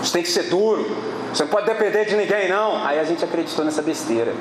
[0.00, 1.13] Isso tem que ser duro.
[1.34, 2.84] Você não pode depender de ninguém, não.
[2.84, 4.32] Aí a gente acreditou nessa besteira.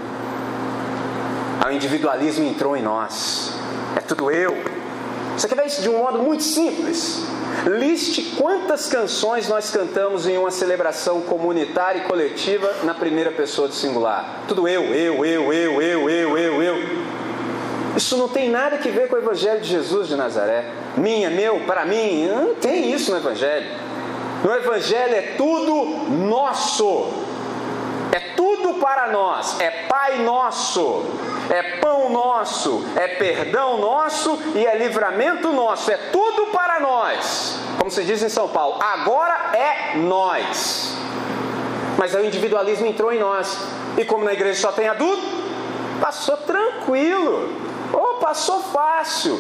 [1.59, 3.51] Aí o individualismo entrou em nós.
[3.95, 4.55] É tudo eu.
[5.35, 7.25] Você quer ver isso de um modo muito simples?
[7.65, 13.73] Liste quantas canções nós cantamos em uma celebração comunitária e coletiva na primeira pessoa do
[13.73, 14.43] singular.
[14.47, 16.75] Tudo eu, eu, eu, eu, eu, eu, eu, eu.
[17.97, 20.65] Isso não tem nada que ver com o Evangelho de Jesus de Nazaré.
[20.95, 22.27] Minha, meu, para mim.
[22.27, 23.65] Não tem isso no Evangelho.
[24.43, 27.07] No Evangelho é tudo nosso.
[28.11, 29.59] É tudo para nós.
[29.59, 31.05] É Pai nosso
[31.49, 37.57] é pão nosso, é perdão nosso e é livramento nosso, é tudo para nós.
[37.77, 40.95] Como se diz em São Paulo, agora é nós.
[41.97, 43.57] Mas aí o individualismo entrou em nós.
[43.97, 45.23] E como na igreja só tem adulto,
[46.01, 47.49] passou tranquilo.
[47.91, 49.39] Ou passou fácil.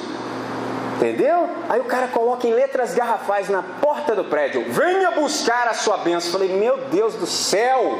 [1.03, 1.49] Entendeu?
[1.67, 5.97] Aí o cara coloca em letras garrafais na porta do prédio: venha buscar a sua
[5.97, 6.31] bênção.
[6.31, 7.99] Falei, meu Deus do céu.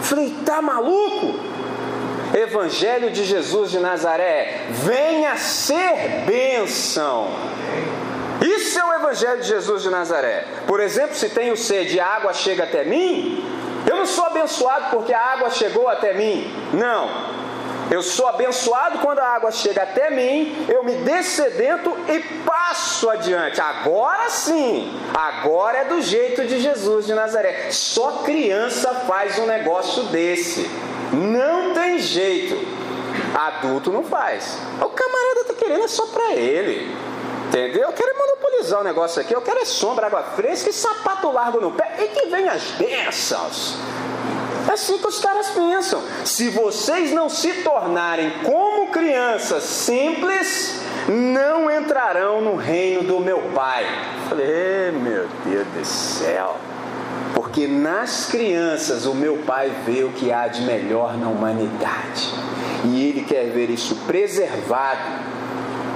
[0.00, 1.34] Falei, tá maluco?
[2.32, 7.28] Evangelho de Jesus de Nazaré, venha ser bênção.
[8.40, 10.46] Isso é o Evangelho de Jesus de Nazaré.
[10.68, 13.44] Por exemplo, se tenho sede e a água chega até mim,
[13.84, 16.48] eu não sou abençoado porque a água chegou até mim.
[16.72, 17.08] Não.
[17.90, 23.60] Eu sou abençoado quando a água chega até mim, eu me descedento e passo adiante.
[23.60, 27.72] Agora sim, agora é do jeito de Jesus de Nazaré.
[27.72, 30.70] Só criança faz um negócio desse.
[31.12, 32.56] Não tem jeito.
[33.34, 34.56] Adulto não faz.
[34.80, 36.94] O camarada tá querendo é só para ele.
[37.48, 37.88] Entendeu?
[37.88, 39.34] Eu quero monopolizar o negócio aqui.
[39.34, 41.96] Eu quero é sombra, água fresca e sapato largo no pé.
[41.98, 43.76] E que vem as bênçãos.
[44.80, 46.02] Assim que os caras pensam.
[46.24, 53.84] Se vocês não se tornarem como crianças simples, não entrarão no reino do meu Pai.
[54.26, 56.56] Falei, meu Deus do céu.
[57.34, 62.32] Porque nas crianças o meu Pai vê o que há de melhor na humanidade.
[62.86, 65.02] E Ele quer ver isso preservado.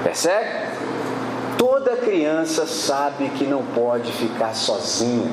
[0.02, 0.68] Percebe?
[1.56, 5.32] Toda criança sabe que não pode ficar sozinha.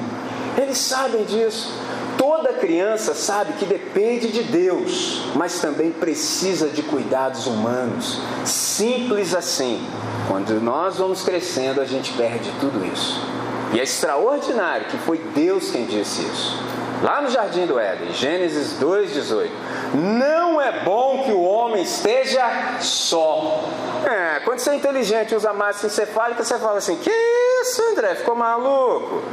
[0.58, 1.91] Eles sabem disso.
[2.22, 8.22] Toda criança sabe que depende de Deus, mas também precisa de cuidados humanos.
[8.46, 9.84] Simples assim.
[10.28, 13.20] Quando nós vamos crescendo, a gente perde tudo isso.
[13.74, 16.64] E é extraordinário que foi Deus quem disse isso.
[17.02, 19.52] Lá no jardim do Éden, Gênesis 2:18.
[19.96, 23.64] Não é bom que o homem esteja só.
[24.06, 27.10] É, quando você é inteligente usa massa encefálica, você fala assim: "Que
[27.64, 28.14] isso, André?
[28.14, 29.24] Ficou maluco?"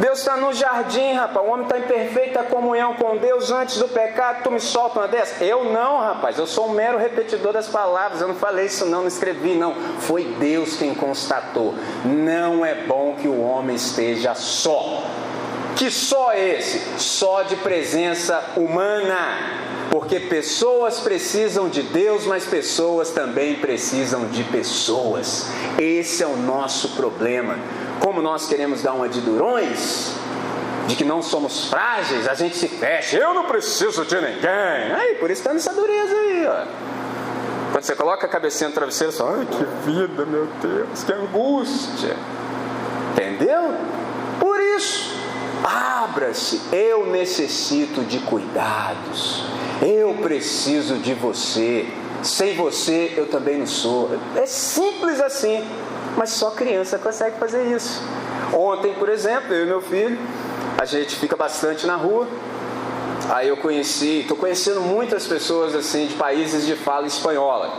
[0.00, 1.46] Deus está no jardim, rapaz.
[1.46, 4.42] O homem está em perfeita comunhão com Deus antes do pecado.
[4.42, 5.44] Tu me solta uma dessa?
[5.44, 6.38] Eu não, rapaz.
[6.38, 8.20] Eu sou um mero repetidor das palavras.
[8.20, 9.00] Eu não falei isso, não.
[9.00, 9.74] Não escrevi, não.
[10.00, 11.74] Foi Deus quem constatou.
[12.04, 15.02] Não é bom que o homem esteja só.
[15.76, 16.80] Que só esse?
[16.98, 19.62] Só de presença humana.
[19.90, 25.46] Porque pessoas precisam de Deus, mas pessoas também precisam de pessoas.
[25.78, 27.56] Esse é o nosso problema
[28.00, 30.12] como nós queremos dar uma de durões,
[30.86, 33.16] de que não somos frágeis, a gente se fecha.
[33.16, 34.92] Eu não preciso de ninguém.
[34.94, 36.66] Aí, por isso está nessa dureza aí, ó.
[37.72, 41.12] Quando você coloca a cabecinha no travesseiro, você fala, ai que vida, meu Deus, que
[41.12, 42.14] angústia.
[43.12, 43.74] Entendeu?
[44.38, 45.13] Por isso,
[45.64, 46.60] abra-se.
[46.70, 49.44] Eu necessito de cuidados.
[49.80, 51.88] Eu preciso de você.
[52.22, 54.10] Sem você eu também não sou.
[54.36, 55.64] É simples assim,
[56.16, 58.02] mas só criança consegue fazer isso.
[58.52, 60.18] Ontem, por exemplo, eu e meu filho,
[60.78, 62.28] a gente fica bastante na rua.
[63.30, 67.72] Aí eu conheci, estou conhecendo muitas pessoas assim de países de fala espanhola.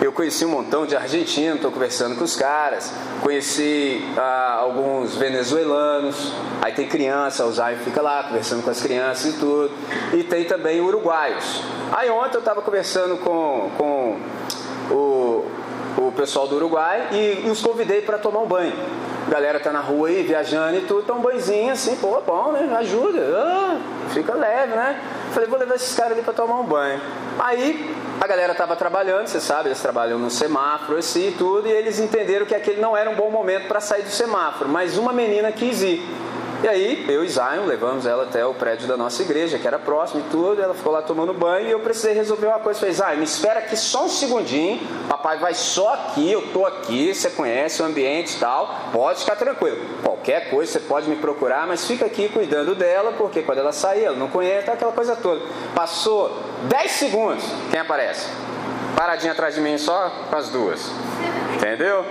[0.00, 2.92] Eu conheci um montão de argentinos, estou conversando com os caras.
[3.22, 6.32] Conheci ah, alguns venezuelanos.
[6.60, 9.70] Aí tem criança, o Zay fica lá conversando com as crianças e tudo.
[10.12, 11.62] E tem também uruguaios.
[11.92, 14.18] Aí ontem eu estava conversando com, com
[14.90, 15.46] o,
[15.96, 18.74] o pessoal do Uruguai e, e os convidei para tomar um banho.
[19.26, 22.52] A galera tá na rua aí, viajando e tudo, então um banhozinho assim, pô, bom,
[22.52, 22.76] né?
[22.78, 23.78] Ajuda, ah,
[24.10, 25.00] fica leve, né?
[25.32, 27.00] Falei, vou levar esses caras ali para tomar um banho.
[27.38, 31.70] Aí a galera estava trabalhando, você sabe, eles trabalham no semáforo assim e tudo, e
[31.70, 35.12] eles entenderam que aquele não era um bom momento para sair do semáforo, mas uma
[35.12, 36.02] menina quis ir.
[36.64, 39.78] E aí, eu e Zion levamos ela até o prédio da nossa igreja, que era
[39.78, 40.62] próximo e tudo.
[40.62, 42.80] Ela ficou lá tomando banho e eu precisei resolver uma coisa.
[42.80, 44.80] Falei, Zion, me espera aqui só um segundinho.
[45.06, 48.74] Papai vai só aqui, eu tô aqui, você conhece o ambiente e tal.
[48.94, 49.76] Pode ficar tranquilo.
[50.02, 54.04] Qualquer coisa você pode me procurar, mas fica aqui cuidando dela, porque quando ela sair,
[54.04, 55.42] ela não conhece, aquela coisa toda.
[55.74, 58.26] Passou 10 segundos, quem aparece?
[58.96, 60.90] Paradinha atrás de mim só com as duas.
[61.56, 62.06] Entendeu?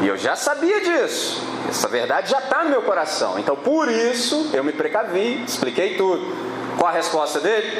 [0.00, 1.42] E eu já sabia disso.
[1.68, 3.38] Essa verdade já está no meu coração.
[3.38, 6.34] Então, por isso, eu me precavi, expliquei tudo.
[6.78, 7.78] Qual a resposta dele?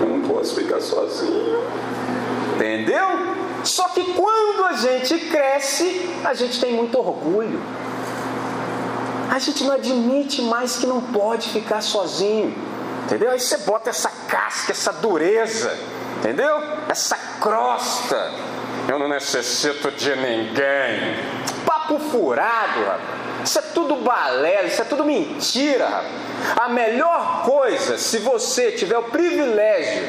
[0.00, 1.64] Eu não posso ficar sozinho.
[2.54, 3.06] Entendeu?
[3.64, 7.60] Só que quando a gente cresce, a gente tem muito orgulho.
[9.30, 12.54] A gente não admite mais que não pode ficar sozinho.
[13.04, 13.32] Entendeu?
[13.32, 15.76] Aí você bota essa casca, essa dureza.
[16.18, 16.60] Entendeu?
[16.88, 18.32] Essa crosta
[18.88, 21.16] eu não necessito de ninguém.
[21.66, 23.18] Papo furado, rapaz.
[23.44, 26.12] Isso é tudo balela, isso é tudo mentira, rapaz.
[26.56, 30.04] A melhor coisa, se você tiver o privilégio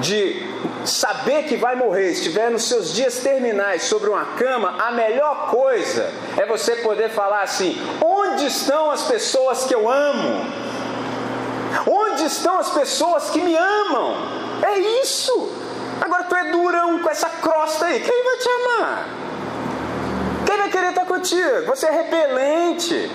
[0.00, 0.48] de
[0.84, 6.10] saber que vai morrer, estiver nos seus dias terminais sobre uma cama, a melhor coisa
[6.36, 10.44] é você poder falar assim: onde estão as pessoas que eu amo?
[11.86, 14.16] Onde estão as pessoas que me amam?
[14.62, 15.69] É isso.
[16.00, 19.08] Agora tu é durão com essa crosta aí, quem vai te amar?
[20.46, 21.66] Quem vai querer estar contigo?
[21.66, 23.10] Você é repelente,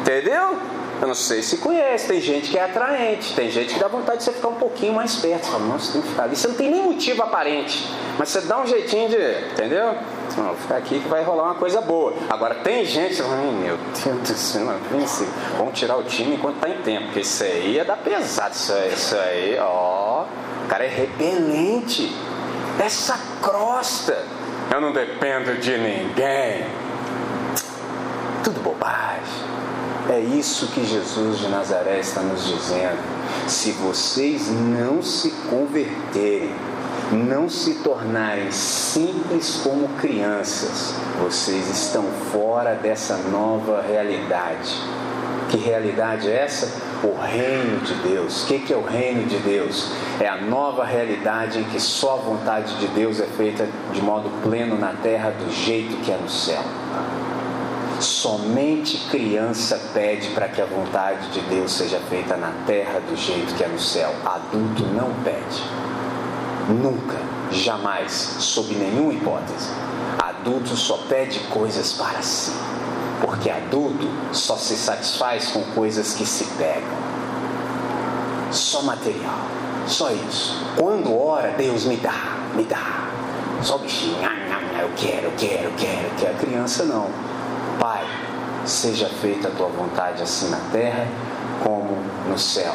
[0.00, 0.58] entendeu?
[1.00, 4.18] Eu não sei se conhece, tem gente que é atraente, tem gente que dá vontade
[4.18, 5.44] de você ficar um pouquinho mais perto.
[5.44, 6.36] Você fala, nossa, tem que ficar ali.
[6.36, 7.86] Você não tem nem motivo aparente,
[8.18, 9.94] mas você dá um jeitinho de, entendeu?
[10.38, 12.14] Não, vou ficar aqui que vai rolar uma coisa boa.
[12.30, 14.78] Agora, tem gente, ai meu Deus do céu, não,
[15.58, 18.72] vamos tirar o time enquanto está em tempo, porque isso aí é da pesada, isso
[18.72, 20.24] aí, isso aí ó.
[20.68, 22.14] Cara é repelente.
[22.78, 24.24] Essa crosta.
[24.70, 26.66] Eu não dependo de ninguém.
[28.42, 29.46] Tudo bobagem.
[30.08, 32.98] É isso que Jesus de Nazaré está nos dizendo.
[33.48, 36.54] Se vocês não se converterem,
[37.12, 44.80] não se tornarem simples como crianças, vocês estão fora dessa nova realidade.
[45.48, 46.82] Que realidade é essa?
[47.04, 48.42] O reino de Deus.
[48.42, 49.92] O que é o reino de Deus?
[50.18, 54.28] É a nova realidade em que só a vontade de Deus é feita de modo
[54.42, 56.62] pleno na terra do jeito que é no céu.
[58.00, 63.54] Somente criança pede para que a vontade de Deus seja feita na terra do jeito
[63.54, 64.12] que é no céu.
[64.24, 65.62] Adulto não pede.
[66.68, 67.16] Nunca,
[67.52, 69.70] jamais, sob nenhuma hipótese.
[70.18, 72.52] Adulto só pede coisas para si
[73.20, 77.06] porque adulto só se satisfaz com coisas que se pegam.
[78.50, 79.40] Só material,
[79.86, 80.56] só isso.
[80.76, 83.08] Quando ora, Deus me dá, me dá.
[83.62, 84.16] Só o bichinho,
[84.78, 87.08] eu quero, eu quero, eu quero, que a criança não.
[87.80, 88.04] Pai,
[88.64, 91.06] seja feita a tua vontade assim na terra
[91.62, 91.96] como
[92.28, 92.74] no céu.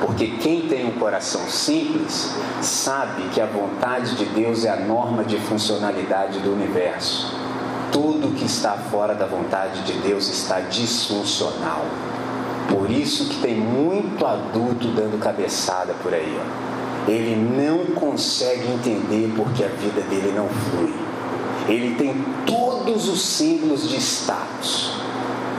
[0.00, 5.24] Porque quem tem um coração simples sabe que a vontade de Deus é a norma
[5.24, 7.34] de funcionalidade do universo
[7.92, 11.84] tudo que está fora da vontade de Deus está disfuncional.
[12.68, 16.38] Por isso que tem muito adulto dando cabeçada por aí.
[16.38, 17.10] Ó.
[17.10, 20.94] Ele não consegue entender porque a vida dele não flui.
[21.68, 22.14] Ele tem
[22.46, 24.92] todos os símbolos de status.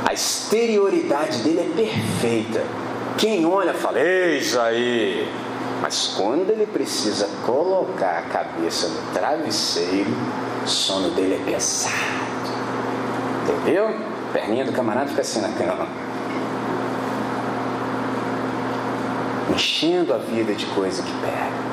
[0.06, 2.64] A exterioridade dele é perfeita.
[3.18, 5.28] Quem olha fala, eis aí.
[5.82, 10.12] Mas quando ele precisa colocar a cabeça no travesseiro,
[10.64, 11.96] o sono dele é pesado.
[13.44, 13.96] Entendeu?
[14.32, 15.88] Perninha do camarada fica assim na cama.
[19.54, 21.72] Enchendo a vida de coisa que pega.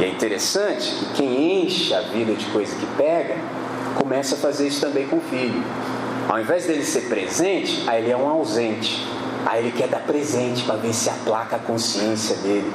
[0.00, 3.36] E é interessante que quem enche a vida de coisa que pega,
[3.96, 5.62] começa a fazer isso também com o filho.
[6.28, 9.06] Ao invés dele ser presente, aí ele é um ausente.
[9.44, 12.72] Aí ele quer dar presente para ver se aplaca a consciência dele.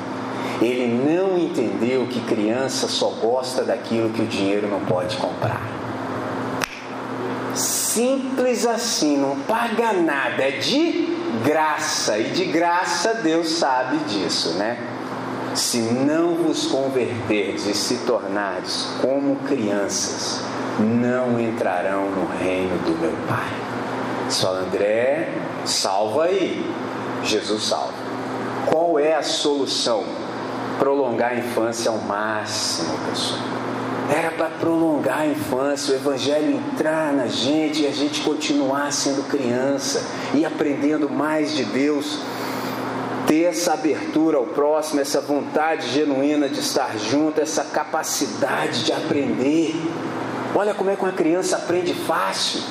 [0.61, 5.61] Ele não entendeu que criança só gosta daquilo que o dinheiro não pode comprar.
[7.53, 11.07] Simples assim, não paga nada, é de
[11.43, 12.17] graça.
[12.17, 14.77] E de graça Deus sabe disso, né?
[15.55, 20.41] Se não vos converterdes e se tornardes como crianças,
[20.79, 23.51] não entrarão no reino do meu Pai.
[24.29, 25.29] Só André,
[25.65, 26.63] salva aí.
[27.23, 27.93] Jesus salva.
[28.67, 30.03] Qual é a solução?
[30.79, 33.41] Prolongar a infância ao máximo, pessoal.
[34.09, 39.27] Era para prolongar a infância, o Evangelho entrar na gente e a gente continuar sendo
[39.27, 40.01] criança
[40.33, 42.19] e aprendendo mais de Deus.
[43.25, 49.75] Ter essa abertura ao próximo, essa vontade genuína de estar junto, essa capacidade de aprender.
[50.55, 52.61] Olha como é que uma criança aprende fácil.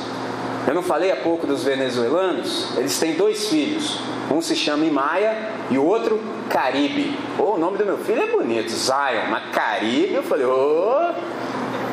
[0.67, 2.77] Eu não falei há pouco dos venezuelanos?
[2.77, 4.01] Eles têm dois filhos.
[4.31, 7.17] Um se chama Imaia e o outro Caribe.
[7.39, 9.31] Oh, o nome do meu filho é bonito, Zion.
[9.31, 11.15] Mas Caribe, eu falei, oh.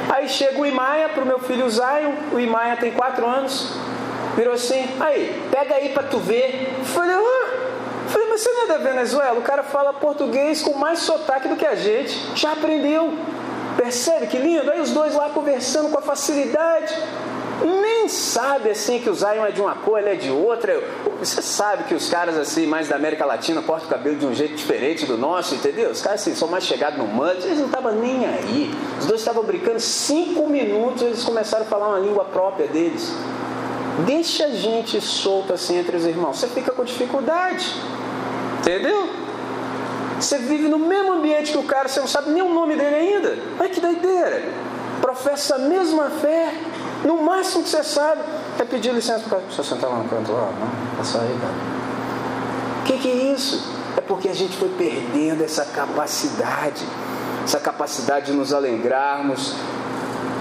[0.09, 2.13] Aí chega o Imaia para o meu filho Zion.
[2.31, 3.75] O Imaia tem quatro anos.
[4.35, 6.73] Virou assim, aí, pega aí para tu ver.
[6.79, 8.09] Eu falei, oh.
[8.09, 9.37] falei, mas você não é da Venezuela?
[9.37, 12.19] O cara fala português com mais sotaque do que a gente.
[12.35, 13.13] Já aprendeu.
[13.77, 14.71] Percebe que lindo?
[14.71, 16.95] Aí os dois lá conversando com a facilidade.
[17.63, 20.83] Nem sabe assim que o Zion é de uma cor, ele é de outra.
[21.19, 24.33] Você sabe que os caras assim, mais da América Latina, cortam o cabelo de um
[24.33, 25.89] jeito diferente do nosso, entendeu?
[25.89, 28.71] Os caras assim, são mais chegados no manto, eles não estavam nem aí.
[28.99, 33.13] Os dois estavam brincando cinco minutos, eles começaram a falar uma língua própria deles.
[34.05, 37.73] Deixa a gente solto assim entre os irmãos, você fica com dificuldade.
[38.59, 39.09] Entendeu?
[40.19, 42.95] Você vive no mesmo ambiente que o cara, você não sabe nem o nome dele
[42.95, 43.37] ainda.
[43.59, 44.41] Olha que doideira.
[45.01, 46.53] Professa a mesma fé.
[47.03, 48.21] No máximo que você sabe
[48.59, 50.97] é pedir licença para você sentar lá no canto lá, não?
[50.97, 51.53] Passar aí, cara.
[52.81, 53.61] O que, que é isso?
[53.97, 56.85] É porque a gente foi perdendo essa capacidade,
[57.43, 59.53] essa capacidade de nos alegrarmos,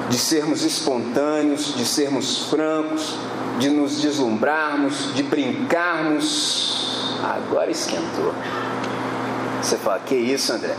[0.08, 3.16] de sermos espontâneos, de sermos francos,
[3.58, 7.16] de nos deslumbrarmos, de brincarmos.
[7.22, 8.34] Agora esquentou.
[9.60, 10.76] Você fala, que isso, André?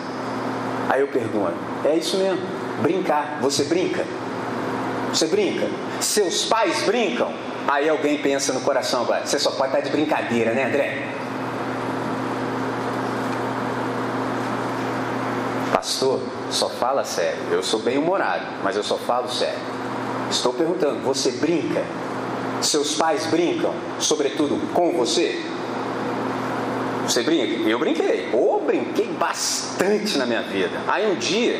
[0.90, 1.54] Aí eu pergunto,
[1.86, 2.42] é isso mesmo,
[2.82, 3.40] brincar.
[3.42, 4.06] Você brinca?
[5.14, 5.70] Você brinca?
[6.02, 7.32] Seus pais brincam?
[7.68, 11.08] Aí alguém pensa no coração agora, você só pode estar de brincadeira, né, André?
[15.72, 17.40] Pastor, só fala sério.
[17.52, 19.60] Eu sou bem humorado, mas eu só falo sério.
[20.32, 21.84] Estou perguntando, você brinca?
[22.62, 25.40] Seus pais brincam, sobretudo com você?
[27.08, 27.70] Você brinca?
[27.70, 28.30] Eu brinquei.
[28.34, 30.82] Ou brinquei bastante na minha vida.
[30.88, 31.60] Aí um dia,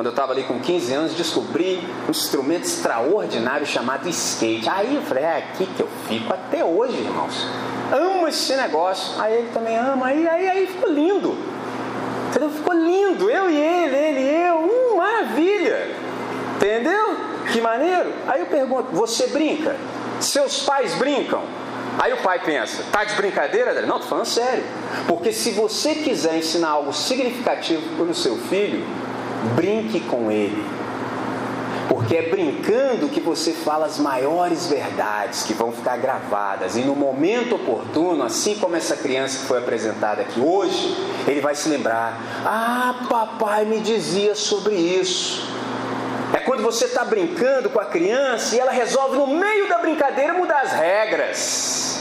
[0.00, 4.66] quando eu estava ali com 15 anos, descobri um instrumento extraordinário chamado skate.
[4.66, 7.46] Aí eu falei, é aqui que eu fico até hoje, irmãos.
[7.92, 9.20] Amo esse negócio.
[9.20, 10.06] Aí ele também ama.
[10.06, 11.36] Aí, aí, aí ficou lindo.
[12.30, 12.48] Entendeu?
[12.48, 13.28] Ficou lindo.
[13.28, 14.56] Eu e ele, ele e eu.
[14.60, 15.94] Hum, maravilha.
[16.56, 17.16] Entendeu?
[17.52, 18.10] Que maneiro.
[18.26, 19.76] Aí eu pergunto, você brinca?
[20.18, 21.42] Seus pais brincam?
[21.98, 23.82] Aí o pai pensa, tá de brincadeira?
[23.82, 24.64] Não, tô falando sério.
[25.06, 28.86] Porque se você quiser ensinar algo significativo para o seu filho,
[29.54, 30.64] brinque com ele.
[31.88, 36.76] Porque é brincando que você fala as maiores verdades que vão ficar gravadas.
[36.76, 41.54] E no momento oportuno, assim como essa criança que foi apresentada aqui hoje, ele vai
[41.54, 45.48] se lembrar: Ah, papai me dizia sobre isso.
[46.32, 50.32] É quando você está brincando com a criança e ela resolve, no meio da brincadeira,
[50.32, 52.00] mudar as regras.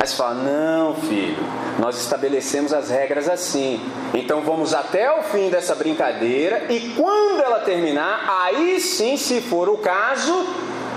[0.00, 1.36] Aí você fala: Não, filho,
[1.78, 3.80] nós estabelecemos as regras assim.
[4.14, 9.68] Então vamos até o fim dessa brincadeira e quando ela terminar, aí sim, se for
[9.68, 10.46] o caso,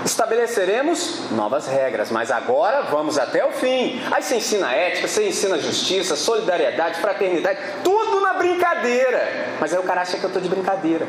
[0.04, 4.00] estabeleceremos novas regras, mas agora vamos até o fim.
[4.10, 9.48] Aí você ensina ética, você ensina justiça, solidariedade, fraternidade, tudo na brincadeira.
[9.60, 11.06] Mas aí o cara acha que eu estou de brincadeira.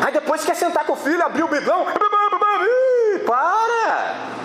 [0.00, 1.86] Aí depois quer sentar com o filho, abrir o bidão.
[3.26, 4.37] Para!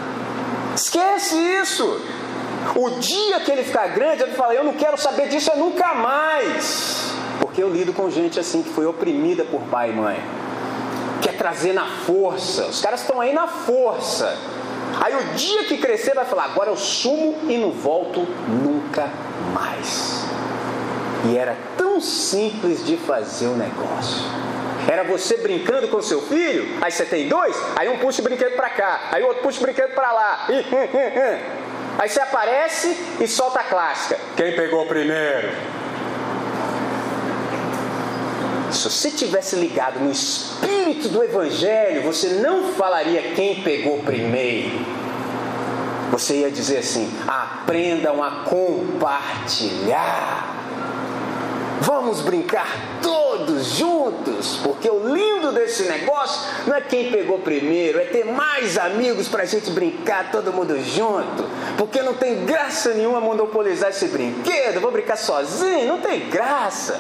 [0.94, 2.02] Esquece isso.
[2.76, 5.96] O dia que ele ficar grande, ele fala: Eu não quero saber disso é nunca
[5.96, 7.12] mais.
[7.40, 10.24] Porque eu lido com gente assim que foi oprimida por pai e mãe.
[11.20, 12.68] Quer trazer na força.
[12.68, 14.38] Os caras estão aí na força.
[15.02, 19.10] Aí o dia que crescer vai falar: Agora eu sumo e não volto nunca
[19.52, 20.24] mais.
[21.28, 24.22] E era tão simples de fazer o negócio.
[24.88, 28.56] Era você brincando com seu filho, aí você tem dois, aí um puxa o brinquedo
[28.56, 30.48] para cá, aí o outro puxa o brinquedo para lá.
[31.98, 34.20] Aí você aparece e solta a clássica.
[34.36, 35.52] Quem pegou primeiro?
[38.72, 44.72] Se você tivesse ligado no espírito do Evangelho, você não falaria quem pegou primeiro.
[46.10, 50.63] Você ia dizer assim: aprendam a compartilhar.
[51.82, 52.68] Vamos brincar
[53.02, 58.78] todos juntos, porque o lindo desse negócio não é quem pegou primeiro, é ter mais
[58.78, 61.46] amigos para a gente brincar todo mundo junto,
[61.78, 67.00] porque não tem graça nenhuma monopolizar esse brinquedo, vou brincar sozinho, não tem graça.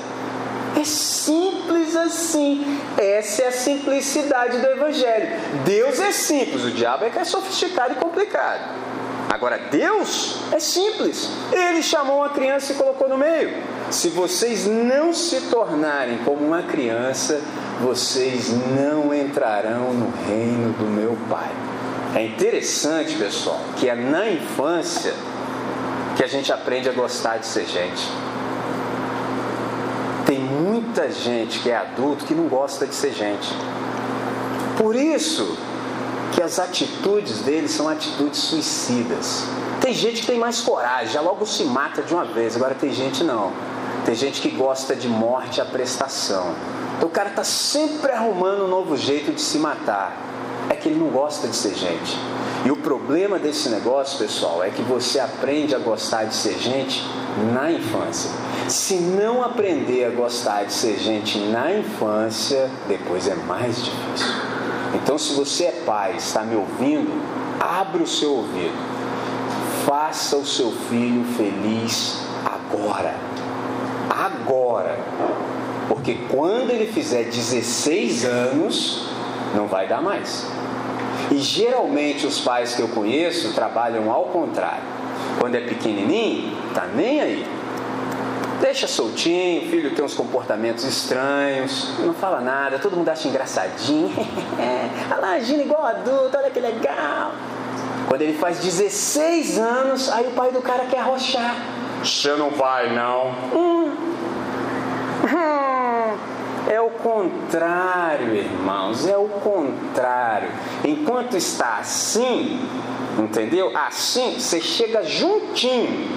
[0.80, 2.80] É simples assim.
[2.97, 5.39] Essa é a simplicidade do Evangelho.
[5.63, 8.92] Deus é simples, o diabo é que é sofisticado e complicado.
[9.34, 11.27] Agora, Deus é simples.
[11.51, 13.63] Ele chamou uma criança e colocou no meio.
[13.89, 17.41] Se vocês não se tornarem como uma criança,
[17.81, 21.49] vocês não entrarão no reino do meu Pai.
[22.13, 25.15] É interessante, pessoal, que é na infância
[26.15, 28.07] que a gente aprende a gostar de ser gente.
[30.27, 33.51] Tem muita gente que é adulto que não gosta de ser gente.
[34.77, 35.57] Por isso
[36.34, 39.45] que as atitudes deles são atitudes suicidas.
[39.79, 42.91] Tem gente que tem mais coragem, já logo se mata de uma vez, agora tem
[42.91, 43.51] gente não.
[44.05, 46.53] Tem gente que gosta de morte à prestação.
[46.97, 50.15] Então o cara está sempre arrumando um novo jeito de se matar.
[50.69, 52.17] É que ele não gosta de ser gente.
[52.65, 57.03] E o problema desse negócio, pessoal, é que você aprende a gostar de ser gente
[57.53, 58.31] na infância.
[58.69, 64.53] Se não aprender a gostar de ser gente na infância, depois é mais difícil.
[64.93, 67.11] Então, se você é pai, está me ouvindo,
[67.59, 68.75] abra o seu ouvido.
[69.85, 73.15] Faça o seu filho feliz agora.
[74.09, 74.97] Agora.
[75.87, 79.07] Porque quando ele fizer 16 anos,
[79.55, 80.47] não vai dar mais.
[81.31, 84.83] E geralmente os pais que eu conheço trabalham ao contrário.
[85.39, 87.47] Quando é pequenininho, tá nem aí.
[88.62, 94.12] Deixa soltinho, o filho tem uns comportamentos estranhos, não fala nada, todo mundo acha engraçadinho.
[95.12, 97.34] olha lá, agindo igual adulto, olha que legal.
[98.08, 101.56] Quando ele faz 16 anos, aí o pai do cara quer arrochar.
[102.04, 103.32] Você não vai, não.
[103.54, 103.91] Hum.
[105.24, 106.18] Hum.
[106.70, 110.49] É o contrário, irmãos, é o contrário.
[110.84, 112.60] Enquanto está assim,
[113.20, 113.76] entendeu?
[113.76, 116.08] Assim, você chega juntinho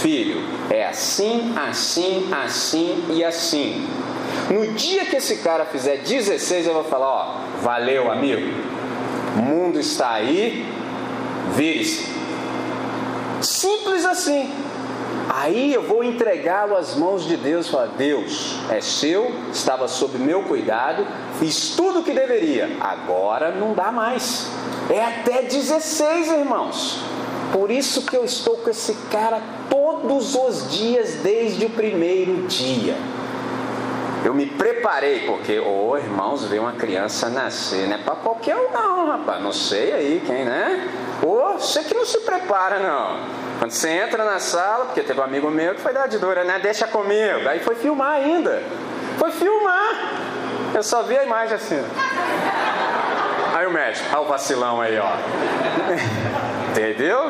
[0.00, 3.86] Filho, é assim, assim, assim e assim.
[4.50, 8.48] No dia que esse cara fizer 16, eu vou falar: Ó, valeu, amigo.
[9.36, 10.66] O mundo está aí,
[11.54, 12.14] vire-se.
[13.40, 14.50] Simples assim.
[15.28, 17.68] Aí eu vou entregá-lo às mãos de Deus.
[17.68, 21.06] Falar: Deus, é seu, estava sob meu cuidado,
[21.38, 22.76] fiz tudo o que deveria.
[22.80, 24.48] Agora não dá mais.
[24.88, 27.00] É até 16, irmãos.
[27.52, 29.40] Por isso que eu estou com esse cara
[29.70, 32.96] todos os dias desde o primeiro dia.
[34.24, 38.56] Eu me preparei, porque, ô oh, irmãos, ver uma criança nascer, não é para qualquer
[38.56, 39.40] um, não, rapaz.
[39.40, 40.88] Não sei aí quem, né?
[41.22, 43.20] Ô, oh, você que não se prepara, não.
[43.58, 46.42] Quando você entra na sala, porque teve um amigo meu que foi dar de dura,
[46.42, 46.58] né?
[46.58, 47.48] Deixa comigo.
[47.48, 48.62] Aí foi filmar ainda.
[49.18, 50.12] Foi filmar.
[50.74, 51.82] Eu só vi a imagem assim.
[53.56, 55.12] Aí o médico, olha o vacilão aí, ó.
[56.72, 57.20] Entendeu?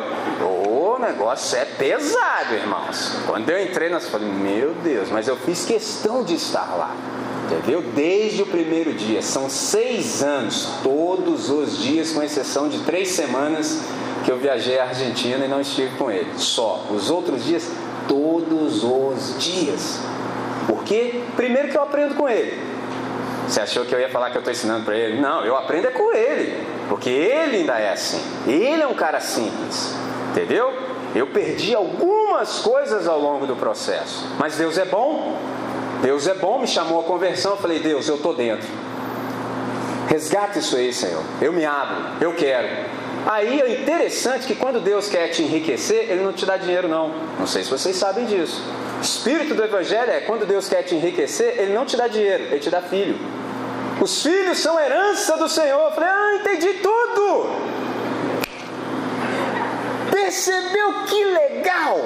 [0.44, 3.16] O negócio é pesado, irmãos.
[3.24, 6.96] Quando eu entrei, nós falei, meu Deus, mas eu fiz questão de estar lá.
[7.44, 7.80] Entendeu?
[7.80, 9.22] Desde o primeiro dia.
[9.22, 13.82] São seis anos, todos os dias, com exceção de três semanas
[14.24, 16.32] que eu viajei à Argentina e não estive com ele.
[16.38, 16.86] Só.
[16.90, 17.70] Os outros dias,
[18.08, 20.00] todos os dias.
[20.66, 21.22] Por quê?
[21.36, 22.75] Primeiro que eu aprendo com ele.
[23.46, 25.20] Você achou que eu ia falar que eu estou ensinando para ele?
[25.20, 26.66] Não, eu aprendo é com ele.
[26.88, 28.20] Porque ele ainda é assim.
[28.46, 29.94] Ele é um cara simples.
[30.30, 30.72] Entendeu?
[31.14, 34.26] Eu perdi algumas coisas ao longo do processo.
[34.38, 35.38] Mas Deus é bom.
[36.02, 37.52] Deus é bom, me chamou a conversão.
[37.52, 38.68] Eu falei, Deus, eu estou dentro.
[40.08, 41.22] Resgata isso aí, Senhor.
[41.40, 42.68] Eu me abro, eu quero.
[43.26, 47.12] Aí é interessante que quando Deus quer te enriquecer, Ele não te dá dinheiro, não.
[47.36, 48.62] Não sei se vocês sabem disso.
[48.98, 52.44] O espírito do Evangelho é quando Deus quer te enriquecer, Ele não te dá dinheiro,
[52.44, 53.18] Ele te dá filho.
[54.00, 55.86] Os filhos são herança do Senhor.
[55.86, 57.50] Eu falei, ah, entendi tudo.
[60.08, 61.98] Percebeu que legal?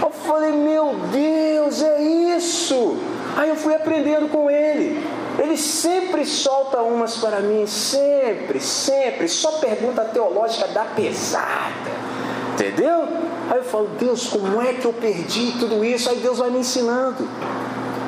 [0.00, 2.00] Eu falei, meu Deus, é
[2.36, 2.96] isso.
[3.36, 5.04] Aí eu fui aprendendo com ele.
[5.38, 9.28] Ele sempre solta umas para mim, sempre, sempre.
[9.28, 12.06] Só pergunta teológica da pesada.
[12.54, 13.06] Entendeu?
[13.50, 16.08] Aí eu falo, Deus, como é que eu perdi tudo isso?
[16.08, 17.28] Aí Deus vai me ensinando.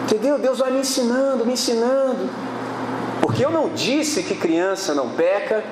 [0.05, 0.39] Entendeu?
[0.39, 2.31] Deus vai me ensinando, me ensinando.
[3.21, 5.63] Porque eu não disse que criança não peca,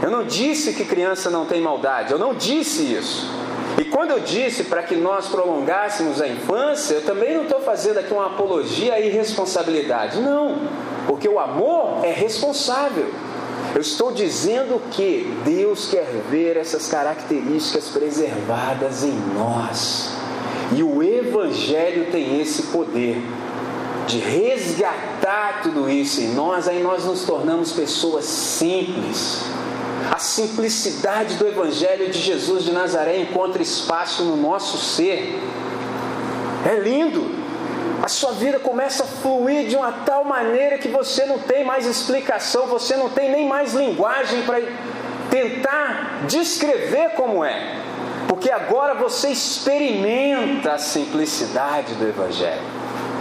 [0.00, 3.28] eu não disse que criança não tem maldade, eu não disse isso.
[3.80, 7.96] E quando eu disse para que nós prolongássemos a infância, eu também não estou fazendo
[7.96, 10.20] aqui uma apologia à irresponsabilidade.
[10.20, 10.68] Não,
[11.06, 13.06] porque o amor é responsável.
[13.74, 20.10] Eu estou dizendo que Deus quer ver essas características preservadas em nós.
[20.76, 23.16] E o Evangelho tem esse poder
[24.06, 29.42] de resgatar tudo isso em nós, aí nós nos tornamos pessoas simples.
[30.10, 35.38] A simplicidade do Evangelho de Jesus de Nazaré encontra espaço no nosso ser.
[36.68, 37.38] É lindo.
[38.02, 41.86] A sua vida começa a fluir de uma tal maneira que você não tem mais
[41.86, 44.60] explicação, você não tem nem mais linguagem para
[45.30, 47.76] tentar descrever como é.
[48.26, 52.79] Porque agora você experimenta a simplicidade do Evangelho.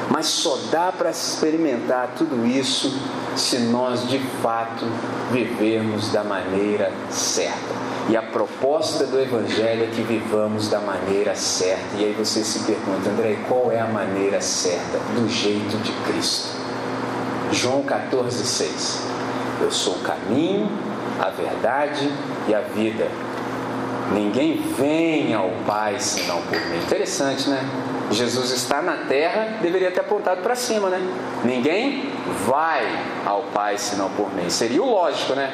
[0.09, 2.91] Mas só dá para experimentar tudo isso
[3.35, 4.85] se nós de fato
[5.31, 7.79] vivermos da maneira certa.
[8.09, 11.95] E a proposta do Evangelho é que vivamos da maneira certa.
[11.95, 14.97] E aí você se pergunta, André, qual é a maneira certa?
[15.15, 16.57] Do jeito de Cristo.
[17.51, 19.07] João 14, 6.
[19.61, 20.69] Eu sou o caminho,
[21.19, 22.11] a verdade
[22.47, 23.07] e a vida.
[24.11, 26.77] Ninguém vem ao Pai senão por mim.
[26.83, 27.63] Interessante, né?
[28.11, 30.99] Jesus está na terra, deveria ter apontado para cima, né?
[31.43, 32.09] Ninguém
[32.47, 32.87] vai
[33.25, 34.49] ao Pai senão por mim.
[34.49, 35.53] Seria o lógico, né?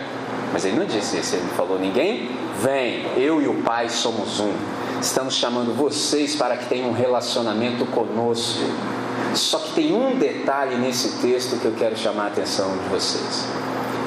[0.54, 2.30] Mas ele não disse isso, ele falou: ninguém
[2.62, 4.54] vem, eu e o Pai somos um.
[5.02, 8.64] Estamos chamando vocês para que tenham um relacionamento conosco.
[9.34, 13.46] Só que tem um detalhe nesse texto que eu quero chamar a atenção de vocês.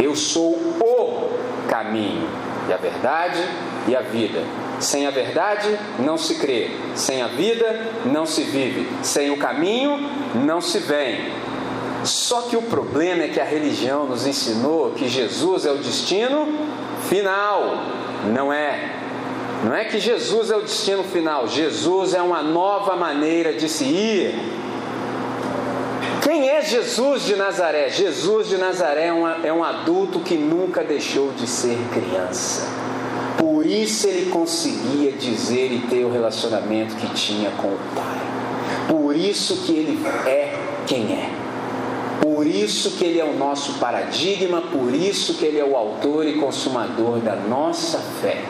[0.01, 1.39] Eu sou o
[1.69, 2.27] caminho
[2.69, 3.47] e a verdade
[3.87, 4.43] e a vida.
[4.81, 9.99] Sem a verdade não se crê, sem a vida não se vive, sem o caminho
[10.35, 11.33] não se vem.
[12.05, 16.47] Só que o problema é que a religião nos ensinou que Jesus é o destino
[17.09, 17.83] final.
[18.33, 18.95] Não é.
[19.65, 21.49] Não é que Jesus é o destino final.
[21.49, 24.35] Jesus é uma nova maneira de se ir.
[26.23, 27.89] Quem é Jesus de Nazaré?
[27.89, 32.69] Jesus de Nazaré é, uma, é um adulto que nunca deixou de ser criança.
[33.39, 38.19] Por isso ele conseguia dizer e ter o relacionamento que tinha com o Pai.
[38.89, 40.55] Por isso que ele é
[40.87, 41.31] quem é.
[42.21, 46.27] Por isso que ele é o nosso paradigma, por isso que ele é o autor
[46.27, 48.43] e consumador da nossa fé.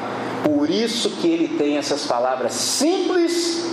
[0.44, 3.66] Por isso que ele tem essas palavras simples,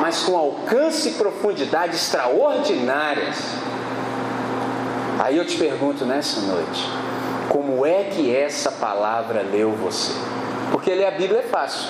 [0.00, 3.36] mas com alcance e profundidade extraordinárias.
[5.18, 6.88] Aí eu te pergunto nessa noite,
[7.48, 10.12] como é que essa palavra leu você?
[10.70, 11.88] Porque ler a Bíblia é fácil.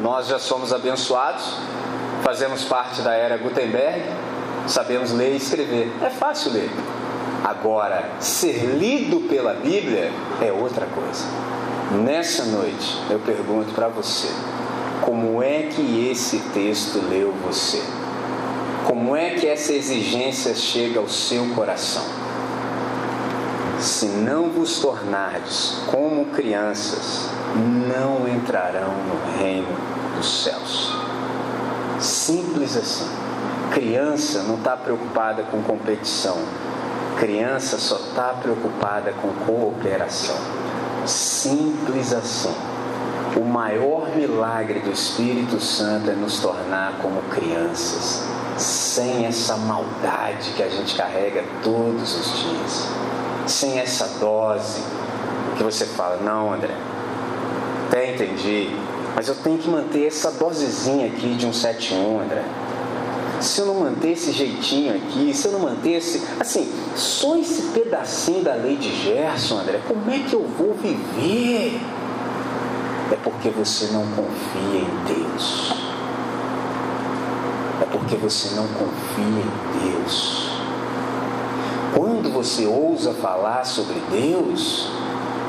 [0.00, 1.56] Nós já somos abençoados,
[2.22, 4.02] fazemos parte da era Gutenberg,
[4.66, 5.92] sabemos ler e escrever.
[6.02, 6.70] É fácil ler.
[7.44, 11.24] Agora, ser lido pela Bíblia é outra coisa.
[12.04, 14.28] Nessa noite, eu pergunto para você:
[15.02, 17.82] como é que esse texto leu você?
[18.86, 22.04] Como é que essa exigência chega ao seu coração?
[23.78, 29.68] Se não vos tornardes como crianças, não entrarão no reino
[30.16, 30.92] dos céus.
[31.98, 33.08] Simples assim.
[33.72, 36.36] Criança não está preocupada com competição.
[37.18, 40.36] Criança só está preocupada com cooperação.
[41.04, 42.54] Simples assim.
[43.36, 48.24] O maior milagre do Espírito Santo é nos tornar como crianças,
[48.56, 52.88] sem essa maldade que a gente carrega todos os dias,
[53.46, 54.82] sem essa dose
[55.56, 56.74] que você fala, não, André,
[57.88, 58.70] até entendi,
[59.16, 62.44] mas eu tenho que manter essa dosezinha aqui de um 71, André
[63.40, 66.22] se eu não manter esse jeitinho aqui, se eu não manter esse.
[66.40, 71.80] Assim, só esse pedacinho da lei de Gerson, André, como é que eu vou viver?
[73.12, 75.72] É porque você não confia em Deus.
[77.80, 80.48] É porque você não confia em Deus.
[81.94, 84.90] Quando você ousa falar sobre Deus,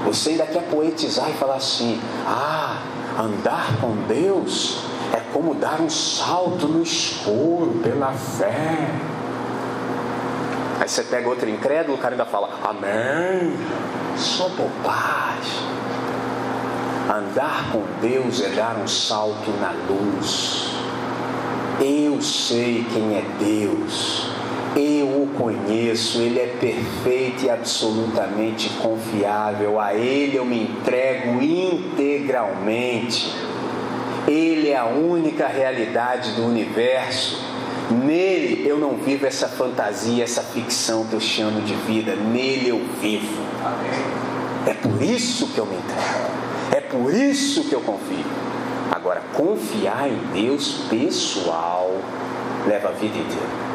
[0.05, 2.81] você ainda quer poetizar e falar assim: ah,
[3.19, 4.83] andar com Deus
[5.13, 8.89] é como dar um salto no escuro pela fé.
[10.79, 13.53] Aí você pega outro incrédulo, o cara ainda fala, Amém.
[14.15, 15.79] Só bobagem.
[17.09, 20.73] Andar com Deus é dar um salto na luz.
[21.81, 24.38] Eu sei quem é Deus.
[24.75, 29.79] Eu o conheço, Ele é perfeito e absolutamente confiável.
[29.79, 33.33] A Ele eu me entrego integralmente.
[34.27, 37.41] Ele é a única realidade do universo.
[37.89, 42.15] Nele eu não vivo essa fantasia, essa ficção que eu chamo de vida.
[42.15, 43.43] Nele eu vivo.
[44.67, 46.49] É por isso que eu me entrego.
[46.71, 48.25] É por isso que eu confio.
[48.91, 51.91] Agora, confiar em Deus pessoal
[52.67, 53.68] leva a vida inteira.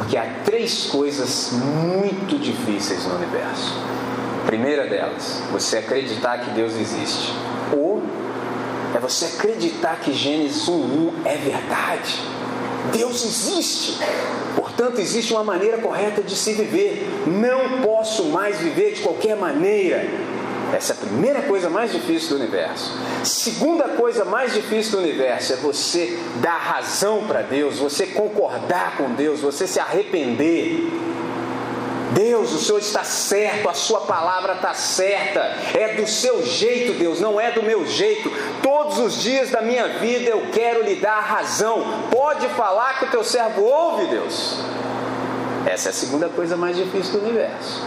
[0.00, 3.74] Porque há três coisas muito difíceis no universo.
[4.46, 7.34] primeira delas, você acreditar que Deus existe.
[7.76, 8.02] Ou
[8.94, 12.18] é você acreditar que Gênesis 1.1 é verdade.
[12.92, 13.98] Deus existe.
[14.56, 17.06] Portanto, existe uma maneira correta de se viver.
[17.26, 20.08] Não posso mais viver de qualquer maneira.
[20.74, 22.92] Essa é a primeira coisa mais difícil do universo.
[23.24, 29.10] Segunda coisa mais difícil do universo é você dar razão para Deus, você concordar com
[29.14, 30.88] Deus, você se arrepender.
[32.12, 35.40] Deus, o Senhor está certo, a Sua palavra está certa,
[35.74, 38.30] é do seu jeito, Deus, não é do meu jeito.
[38.62, 42.08] Todos os dias da minha vida eu quero lhe dar razão.
[42.10, 44.58] Pode falar que o teu servo ouve, Deus.
[45.66, 47.82] Essa é a segunda coisa mais difícil do universo.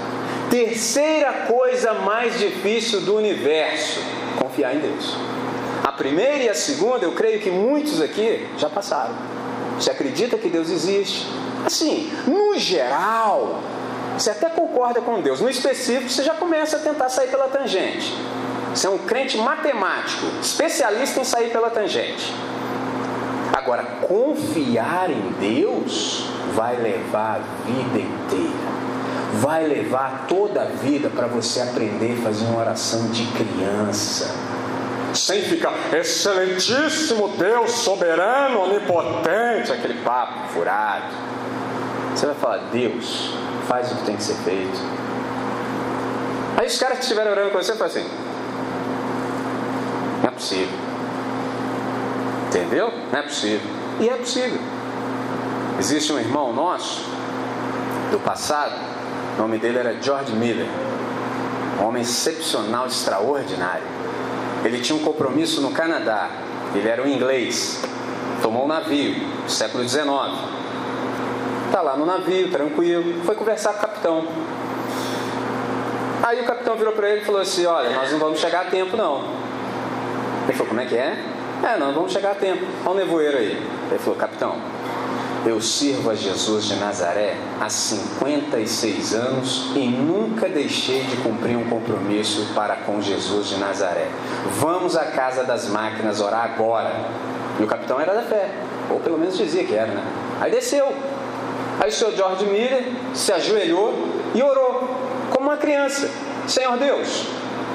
[0.53, 3.99] Terceira coisa mais difícil do universo:
[4.37, 5.17] confiar em Deus.
[5.83, 9.15] A primeira e a segunda, eu creio que muitos aqui já passaram.
[9.79, 11.27] Você acredita que Deus existe?
[11.65, 13.63] Assim, no geral,
[14.15, 15.41] você até concorda com Deus.
[15.41, 18.13] No específico, você já começa a tentar sair pela tangente.
[18.75, 22.31] Você é um crente matemático, especialista em sair pela tangente.
[23.51, 28.82] Agora, confiar em Deus vai levar a vida inteira.
[29.41, 34.33] Vai levar toda a vida para você aprender a fazer uma oração de criança.
[35.13, 41.13] Sem ficar, excelentíssimo Deus, soberano, onipotente, aquele papo furado.
[42.15, 43.33] Você vai falar, Deus,
[43.67, 44.79] faz o que tem que ser feito.
[46.57, 48.07] Aí os caras que estiveram orando com você falam assim:
[50.21, 50.79] não é possível.
[52.47, 52.93] Entendeu?
[53.11, 53.69] Não é possível.
[53.99, 54.59] E é possível.
[55.79, 57.03] Existe um irmão nosso
[58.11, 58.73] do passado,
[59.35, 60.67] o nome dele era George Miller,
[61.81, 63.85] um homem excepcional, extraordinário.
[64.63, 66.29] Ele tinha um compromisso no Canadá,
[66.73, 67.81] ele era um inglês,
[68.41, 69.15] tomou um navio,
[69.47, 70.53] século XIX
[71.73, 73.23] Está lá no navio, tranquilo.
[73.23, 74.27] Foi conversar com o capitão.
[76.21, 78.69] Aí o capitão virou para ele e falou assim: Olha, nós não vamos chegar a
[78.69, 79.23] tempo, não.
[80.43, 81.17] Ele falou: Como é que é?
[81.63, 82.63] É, não vamos chegar a tempo.
[82.85, 83.59] Olha o nevoeiro aí.
[83.89, 84.55] Ele falou: Capitão,
[85.45, 91.69] eu sirvo a Jesus de Nazaré há 56 anos e nunca deixei de cumprir um
[91.69, 94.07] compromisso para com Jesus de Nazaré.
[94.59, 96.93] Vamos à casa das máquinas orar agora.
[97.59, 98.49] E o capitão era da fé,
[98.89, 100.03] ou pelo menos dizia que era, né?
[100.41, 100.91] Aí desceu,
[101.79, 103.93] Aí o senhor George Miller se ajoelhou
[104.33, 104.95] e orou,
[105.31, 106.09] como uma criança:
[106.47, 107.27] Senhor Deus,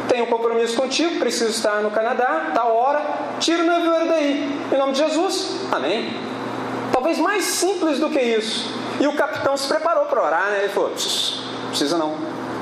[0.09, 3.03] tenho um compromisso contigo, preciso estar no Canadá, tal hora,
[3.41, 6.28] tira o nevoeiro daí, em nome de Jesus, amém.
[6.99, 8.74] Talvez mais simples do que isso.
[8.99, 10.59] E o capitão se preparou para orar, né?
[10.64, 10.90] Ele falou:
[11.68, 12.16] precisa não.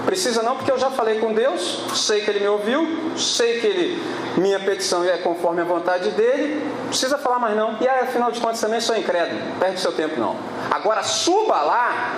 [0.05, 3.67] Precisa não, porque eu já falei com Deus, sei que Ele me ouviu, sei que
[3.67, 4.03] Ele,
[4.37, 7.79] minha petição é conforme a vontade dEle, precisa falar mais não.
[7.81, 10.37] E aí, afinal de contas também sou incrédulo, perde seu tempo não.
[10.71, 12.15] Agora suba lá,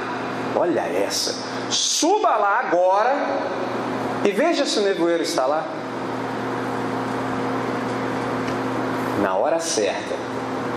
[0.57, 1.37] olha essa,
[1.71, 3.15] suba lá agora
[4.25, 5.65] e veja se o nevoeiro está lá.
[9.23, 10.18] Na hora certa,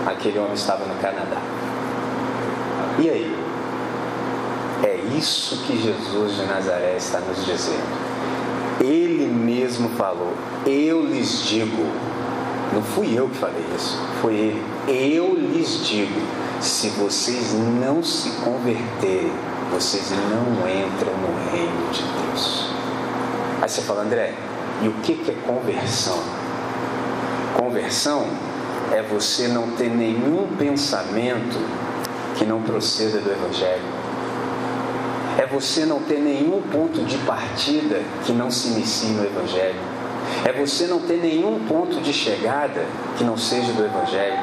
[0.06, 1.40] aquele homem estava no Canadá.
[2.98, 3.36] E aí?
[4.82, 8.12] É isso que Jesus de Nazaré está nos dizendo.
[8.80, 10.34] Ele mesmo falou:
[10.66, 11.86] Eu lhes digo.
[12.72, 14.62] Não fui eu que falei isso, foi ele.
[14.88, 16.20] Eu lhes digo:
[16.60, 19.32] se vocês não se converterem,
[19.72, 22.66] vocês não entram no reino de Deus.
[23.60, 24.34] Aí você fala, André,
[24.82, 26.18] e o que é conversão?
[27.56, 28.26] Conversão
[28.92, 31.58] é você não ter nenhum pensamento
[32.36, 34.02] que não proceda do Evangelho
[35.38, 39.80] é você não ter nenhum ponto de partida que não se inicie no Evangelho.
[40.44, 42.84] É você não ter nenhum ponto de chegada
[43.16, 44.38] que não seja do Evangelho.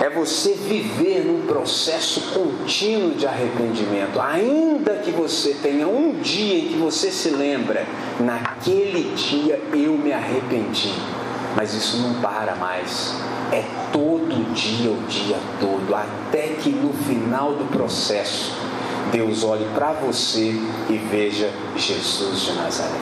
[0.00, 4.20] É você viver num processo contínuo de arrependimento.
[4.20, 7.86] Ainda que você tenha um dia em que você se lembra,
[8.20, 10.92] naquele dia eu me arrependi.
[11.56, 13.14] Mas isso não para mais.
[13.52, 18.52] É todo dia, o dia todo, até que no final do processo
[19.12, 22.98] Deus olhe para você e veja Jesus de Nazaré.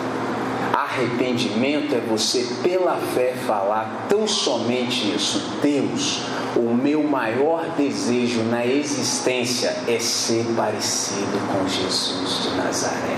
[0.73, 5.41] Arrependimento é você, pela fé, falar tão somente isso.
[5.63, 6.23] Deus,
[6.57, 13.17] o meu maior desejo na existência é ser parecido com Jesus de Nazaré.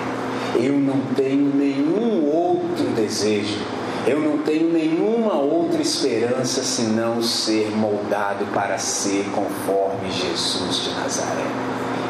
[0.55, 3.59] Eu não tenho nenhum outro desejo,
[4.07, 11.47] eu não tenho nenhuma outra esperança senão ser moldado para ser conforme Jesus de Nazaré.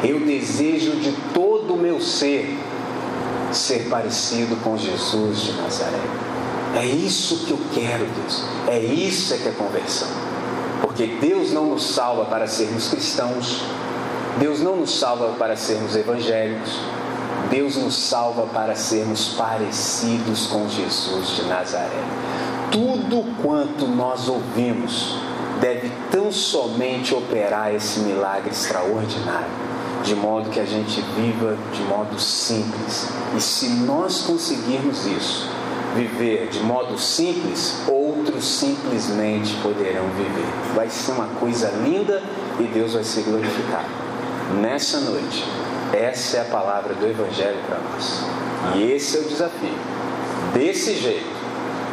[0.03, 2.57] Eu desejo de todo o meu ser
[3.51, 6.01] ser parecido com Jesus de Nazaré.
[6.75, 8.43] É isso que eu quero, Deus.
[8.67, 10.07] É isso que é conversão.
[10.81, 13.61] Porque Deus não nos salva para sermos cristãos.
[14.39, 16.79] Deus não nos salva para sermos evangélicos.
[17.53, 22.03] Deus nos salva para sermos parecidos com Jesus de Nazaré.
[22.71, 25.15] Tudo quanto nós ouvimos
[25.61, 29.51] deve tão somente operar esse milagre extraordinário,
[30.03, 33.07] de modo que a gente viva de modo simples.
[33.37, 35.47] E se nós conseguirmos isso,
[35.95, 40.73] viver de modo simples, outros simplesmente poderão viver.
[40.73, 42.19] Vai ser uma coisa linda
[42.59, 43.89] e Deus vai ser glorificado.
[44.59, 45.45] Nessa noite,
[45.93, 48.23] essa é a palavra do Evangelho para nós.
[48.75, 49.77] E esse é o desafio.
[50.53, 51.33] Desse jeito,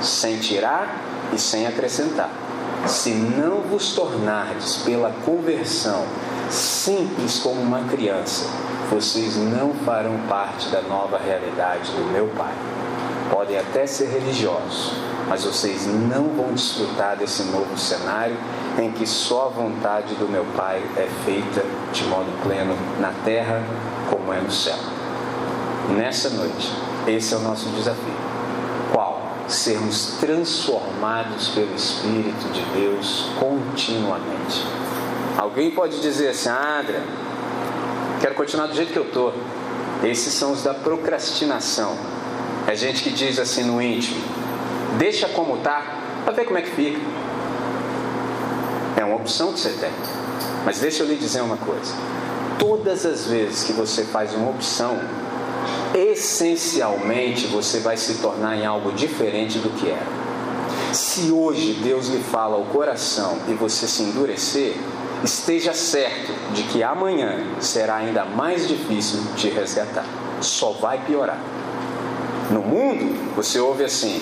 [0.01, 0.89] sem tirar
[1.33, 2.31] e sem acrescentar.
[2.87, 6.05] Se não vos tornardes pela conversão
[6.49, 8.47] simples como uma criança,
[8.91, 12.55] vocês não farão parte da nova realidade do meu Pai.
[13.31, 14.95] Podem até ser religiosos,
[15.29, 18.37] mas vocês não vão desfrutar desse novo cenário
[18.79, 23.63] em que só a vontade do meu Pai é feita de modo pleno na terra
[24.11, 24.77] como é no céu.
[25.97, 26.71] Nessa noite,
[27.07, 28.15] esse é o nosso desafio.
[28.93, 29.23] Qual?
[29.49, 34.65] Sermos transformados pelo Espírito de Deus continuamente.
[35.39, 36.85] Alguém pode dizer assim, ah,
[38.21, 39.33] quero continuar do jeito que eu estou.
[40.03, 41.97] Esses são os da procrastinação.
[42.67, 44.23] É gente que diz assim no íntimo,
[44.99, 45.83] deixa como está,
[46.25, 47.01] para ver como é que fica.
[48.97, 49.91] É uma opção que você tem.
[50.65, 51.95] Mas deixa eu lhe dizer uma coisa.
[52.61, 55.01] Todas as vezes que você faz uma opção,
[55.95, 60.21] essencialmente você vai se tornar em algo diferente do que era.
[60.93, 64.75] Se hoje Deus lhe fala ao coração e você se endurecer,
[65.25, 70.05] esteja certo de que amanhã será ainda mais difícil de resgatar.
[70.43, 71.41] Só vai piorar.
[72.51, 74.21] No mundo, você ouve assim: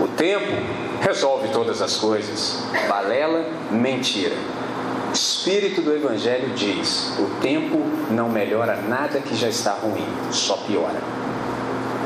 [0.00, 0.52] o tempo
[1.00, 2.62] resolve todas as coisas.
[2.88, 4.36] Balela, mentira.
[5.12, 7.78] Espírito do Evangelho diz: o tempo
[8.10, 11.00] não melhora nada que já está ruim, só piora.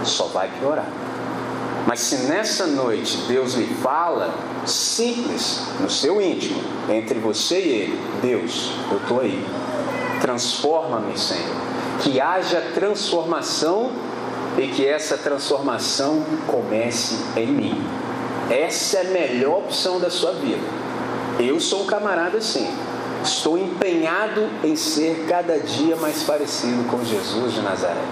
[0.04, 0.88] Só vai piorar.
[1.86, 4.32] Mas se nessa noite Deus lhe fala,
[4.64, 9.44] simples, no seu íntimo, entre você e Ele, Deus, eu estou aí.
[10.20, 11.54] Transforma-me, Senhor.
[12.00, 13.92] Que haja transformação
[14.56, 17.84] e que essa transformação comece em mim.
[18.50, 20.66] Essa é a melhor opção da sua vida.
[21.38, 22.68] Eu sou um camarada assim.
[23.24, 28.02] Estou empenhado em ser cada dia mais parecido com Jesus de Nazaré.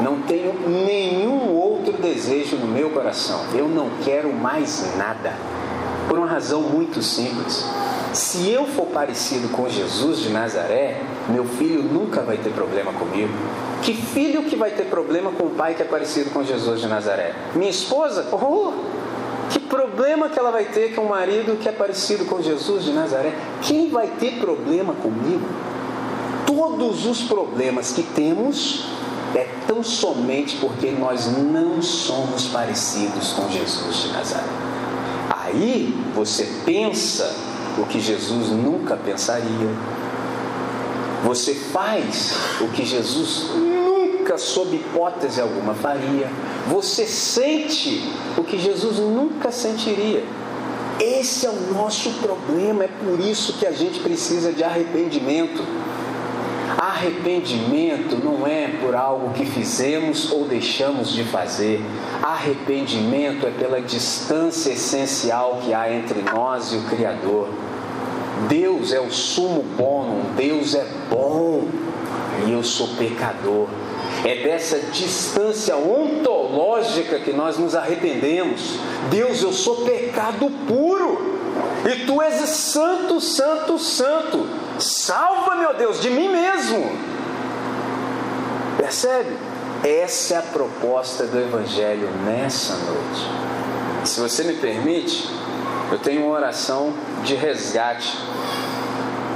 [0.00, 3.38] Não tenho nenhum outro desejo no meu coração.
[3.54, 5.34] Eu não quero mais nada.
[6.08, 7.66] Por uma razão muito simples.
[8.14, 13.32] Se eu for parecido com Jesus de Nazaré, meu filho nunca vai ter problema comigo.
[13.82, 16.86] Que filho que vai ter problema com o pai que é parecido com Jesus de
[16.86, 17.34] Nazaré?
[17.54, 18.26] Minha esposa?
[18.32, 18.72] Oh,
[19.52, 22.92] que problema que ela vai ter com um marido que é parecido com Jesus de
[22.92, 23.34] Nazaré?
[23.60, 25.46] Quem vai ter problema comigo?
[26.46, 28.86] Todos os problemas que temos
[29.34, 34.44] é tão somente porque nós não somos parecidos com Jesus de Nazaré.
[35.44, 37.34] Aí você pensa
[37.78, 39.68] o que Jesus nunca pensaria.
[41.24, 43.50] Você faz o que Jesus
[44.22, 46.30] nunca, sob hipótese alguma, faria.
[46.68, 48.02] Você sente
[48.36, 50.22] o que Jesus nunca sentiria.
[51.00, 55.64] Esse é o nosso problema, é por isso que a gente precisa de arrependimento.
[56.78, 61.80] Arrependimento não é por algo que fizemos ou deixamos de fazer.
[62.22, 67.48] Arrependimento é pela distância essencial que há entre nós e o Criador.
[68.48, 71.68] Deus é o sumo bom, Deus é bom
[72.46, 73.68] e eu sou pecador.
[74.24, 78.78] É dessa distância ontológica que nós nos arrependemos.
[79.10, 81.32] Deus, eu sou pecado puro.
[81.84, 84.46] E tu és santo, santo, santo.
[84.78, 86.96] Salva, meu Deus, de mim mesmo.
[88.76, 89.36] Percebe?
[89.82, 94.08] Essa é a proposta do Evangelho nessa noite.
[94.08, 95.28] Se você me permite,
[95.90, 96.92] eu tenho uma oração
[97.24, 98.16] de resgate.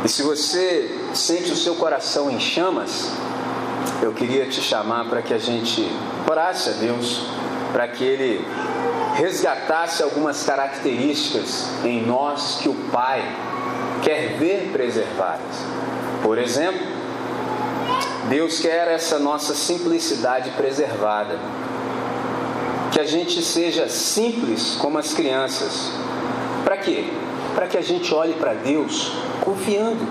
[0.04, 3.10] E se você sente o seu coração em chamas,
[4.02, 5.90] eu queria te chamar para que a gente
[6.30, 7.26] orasse a Deus,
[7.72, 8.44] para que Ele
[9.14, 13.22] resgatasse algumas características em nós que o Pai
[14.02, 15.64] quer ver preservadas.
[16.22, 16.80] Por exemplo,
[18.28, 21.38] Deus quer essa nossa simplicidade preservada.
[22.92, 25.90] Que a gente seja simples como as crianças.
[26.64, 27.04] Para quê?
[27.54, 30.06] Para que a gente olhe para Deus confiando.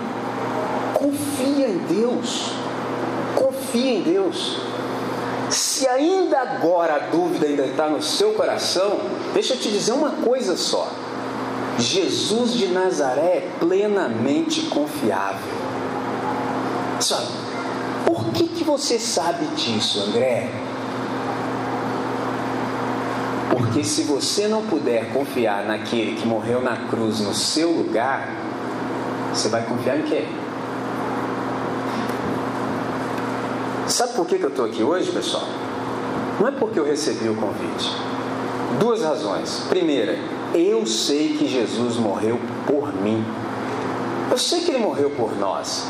[0.94, 2.55] Confia em Deus
[3.66, 4.58] confia em Deus.
[5.50, 8.98] Se ainda agora a dúvida ainda está no seu coração,
[9.32, 10.90] deixa eu te dizer uma coisa só.
[11.78, 15.54] Jesus de Nazaré é plenamente confiável.
[17.00, 17.22] Só,
[18.06, 20.50] por que, que você sabe disso, André?
[23.50, 28.28] Porque se você não puder confiar naquele que morreu na cruz no seu lugar,
[29.32, 30.45] você vai confiar em quem?
[33.88, 35.44] Sabe por que, eu estou aqui hoje, pessoal?
[36.40, 37.92] Não é porque eu recebi o convite.
[38.80, 39.64] Duas razões.
[39.68, 40.18] Primeira,
[40.54, 43.24] eu sei que Jesus morreu por mim.
[44.28, 45.86] Eu sei que ele morreu por nós.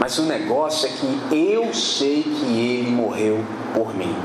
[0.00, 4.16] Mas o negócio é que eu sei que ele morreu por mim.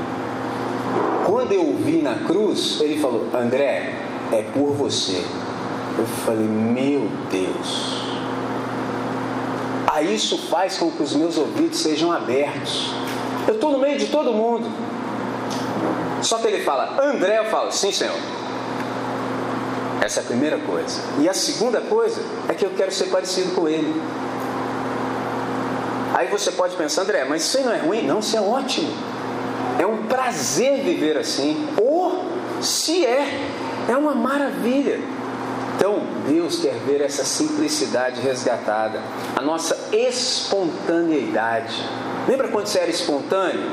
[1.26, 3.94] Quando eu o vi na cruz, ele falou: André,
[4.32, 5.22] é por você.
[5.98, 8.13] Eu falei: Meu Deus.
[9.94, 12.90] Aí isso faz com que os meus ouvidos sejam abertos.
[13.46, 14.66] Eu estou no meio de todo mundo.
[16.20, 18.16] Só que ele fala: André, eu falo: Sim, Senhor.
[20.00, 21.00] Essa é a primeira coisa.
[21.20, 24.02] E a segunda coisa é que eu quero ser parecido com ele.
[26.12, 28.02] Aí você pode pensar, André, mas isso aí não é ruim?
[28.02, 28.92] Não, isso é ótimo.
[29.78, 31.68] É um prazer viver assim.
[31.80, 32.24] Ou
[32.60, 33.48] se é,
[33.88, 34.98] é uma maravilha.
[35.76, 39.00] Então, Deus quer ver essa simplicidade resgatada,
[39.36, 41.74] a nossa espontaneidade.
[42.28, 43.70] Lembra quando você era espontâneo?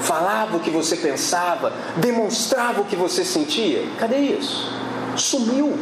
[0.00, 3.84] Falava o que você pensava, demonstrava o que você sentia?
[3.98, 4.72] Cadê isso?
[5.16, 5.76] Sumiu.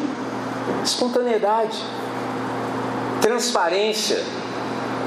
[0.85, 1.79] Espontaneidade.
[3.21, 4.23] Transparência.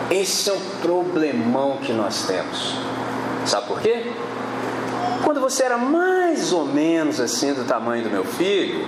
[0.09, 2.75] Esse é um problemão que nós temos.
[3.45, 4.11] Sabe por quê?
[5.23, 8.85] Quando você era mais ou menos assim do tamanho do meu filho,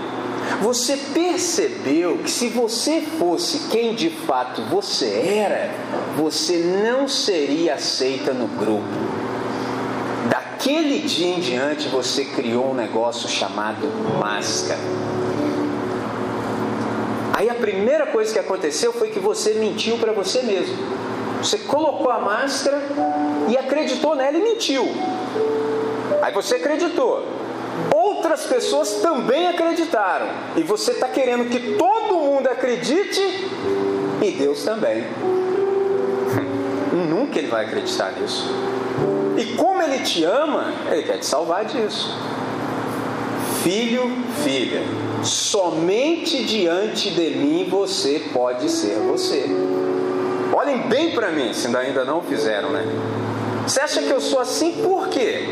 [0.61, 5.71] você percebeu que se você fosse quem de fato você era,
[6.15, 8.87] você não seria aceita no grupo.
[10.29, 13.87] Daquele dia em diante você criou um negócio chamado
[14.19, 14.79] máscara.
[17.33, 20.77] Aí a primeira coisa que aconteceu foi que você mentiu para você mesmo.
[21.39, 22.81] Você colocou a máscara
[23.49, 24.87] e acreditou nela e mentiu.
[26.21, 27.44] Aí você acreditou.
[28.05, 30.27] Outras pessoas também acreditaram.
[30.55, 33.19] E você está querendo que todo mundo acredite
[34.21, 35.03] e Deus também.
[37.09, 38.47] Nunca ele vai acreditar nisso.
[39.37, 42.15] E como ele te ama, ele quer te salvar disso.
[43.63, 44.03] Filho,
[44.43, 44.83] filha,
[45.23, 49.45] somente diante de mim você pode ser você.
[50.53, 52.85] Olhem bem para mim, se ainda não fizeram, né?
[53.67, 55.49] Você acha que eu sou assim por quê?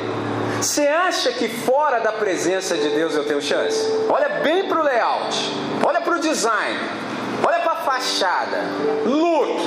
[0.64, 3.86] Você acha que fora da presença de Deus eu tenho chance?
[4.08, 5.52] Olha bem para o layout,
[5.86, 6.80] olha para o design,
[7.46, 8.60] olha para a fachada,
[9.06, 9.62] look,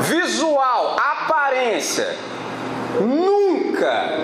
[0.00, 2.16] visual, aparência.
[2.98, 4.14] Nunca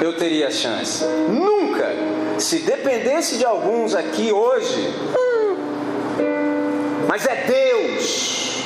[0.00, 1.04] eu teria chance.
[1.28, 1.90] Nunca.
[2.38, 8.64] Se dependesse de alguns aqui hoje, hum, mas é Deus.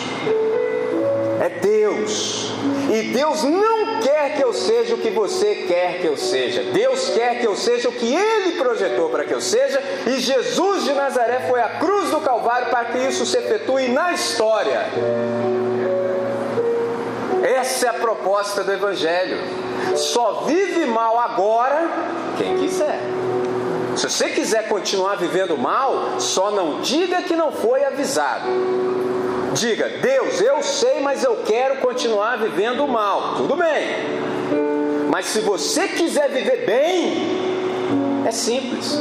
[1.40, 2.52] É Deus.
[2.88, 6.62] E Deus não quer que eu seja o que você quer que eu seja.
[6.72, 9.80] Deus quer que eu seja o que Ele projetou para que eu seja.
[10.06, 14.12] E Jesus de Nazaré foi à cruz do Calvário para que isso se efetue na
[14.12, 14.86] história.
[17.42, 19.38] Essa é a proposta do Evangelho.
[19.96, 21.88] Só vive mal agora
[22.36, 23.00] quem quiser.
[23.96, 28.48] Se você quiser continuar vivendo mal, só não diga que não foi avisado.
[29.54, 33.34] Diga, Deus, eu sei, mas eu quero continuar vivendo mal.
[33.36, 34.28] Tudo bem.
[35.10, 38.98] Mas se você quiser viver bem, é simples.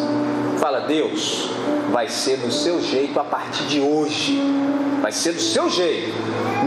[0.58, 1.50] Fala, Deus,
[1.92, 4.42] vai ser do seu jeito a partir de hoje.
[5.02, 6.14] Vai ser do seu jeito.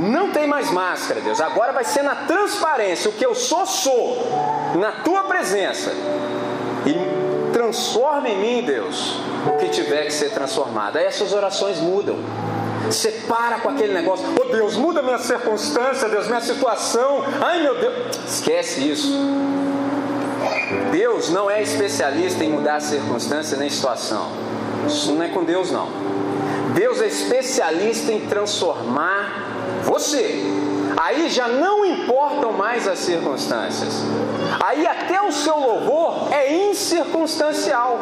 [0.03, 1.41] Não tem mais máscara, Deus.
[1.41, 3.11] Agora vai ser na transparência.
[3.11, 4.27] O que eu sou, sou.
[4.79, 5.91] Na tua presença.
[6.87, 9.17] E transforma em mim, Deus,
[9.47, 10.97] o que tiver que ser transformado.
[10.97, 12.17] Aí essas orações mudam.
[12.91, 17.23] Você para com aquele negócio, oh Deus, muda minha circunstância, Deus, minha situação.
[17.41, 17.95] Ai meu Deus,
[18.27, 19.13] esquece isso.
[20.91, 24.33] Deus não é especialista em mudar circunstância nem situação.
[24.89, 25.89] Isso não é com Deus, não.
[26.75, 29.47] Deus é especialista em transformar
[29.85, 30.43] você.
[30.97, 34.03] Aí já não importam mais as circunstâncias.
[34.65, 38.01] Aí até o seu louvor é incircunstancial.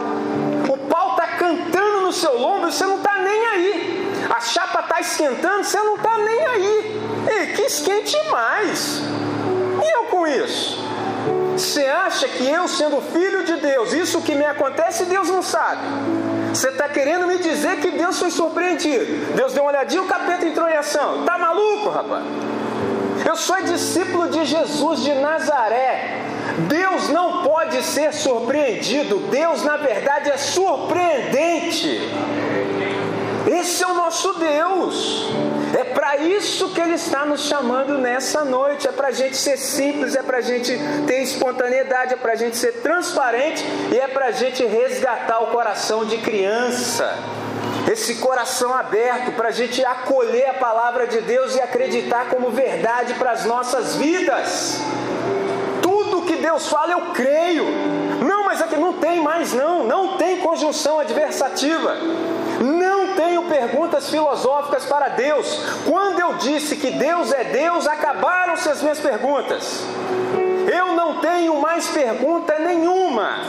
[0.66, 3.87] O pau está cantando no seu lombo e você não está nem aí.
[4.38, 7.02] A chapa está esquentando, você não está nem aí.
[7.28, 9.02] E que esquente mais.
[9.82, 10.78] E eu com isso?
[11.54, 15.82] Você acha que eu, sendo filho de Deus, isso que me acontece, Deus não sabe?
[16.54, 19.34] Você está querendo me dizer que Deus foi surpreendido?
[19.34, 21.24] Deus deu uma olhadinha, o capeta entrou em ação.
[21.24, 22.22] Tá maluco, rapaz?
[23.26, 26.22] Eu sou discípulo de Jesus de Nazaré.
[26.68, 32.00] Deus não pode ser surpreendido, Deus na verdade é surpreendente.
[33.46, 35.28] Esse é o nosso Deus.
[35.78, 38.88] É para isso que Ele está nos chamando nessa noite.
[38.88, 40.72] É para a gente ser simples, é para a gente
[41.06, 45.48] ter espontaneidade, é para a gente ser transparente e é para a gente resgatar o
[45.48, 47.14] coração de criança.
[47.90, 53.14] Esse coração aberto para a gente acolher a palavra de Deus e acreditar como verdade
[53.14, 54.80] para as nossas vidas.
[55.80, 57.64] Tudo que Deus fala eu creio.
[58.26, 61.96] Não, mas aqui não tem mais não, não tem conjunção adversativa.
[63.18, 65.60] Tenho perguntas filosóficas para Deus.
[65.84, 69.82] Quando eu disse que Deus é Deus, acabaram-se as minhas perguntas.
[70.72, 73.40] Eu não tenho mais pergunta nenhuma.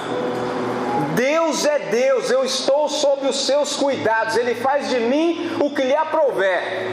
[1.13, 5.84] Deus é Deus, eu estou sob os seus cuidados, Ele faz de mim o que
[5.84, 6.88] lhe aprouver.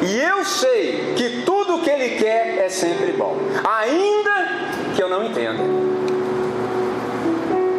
[0.00, 5.08] E eu sei que tudo o que Ele quer é sempre bom, ainda que eu
[5.10, 5.62] não entenda.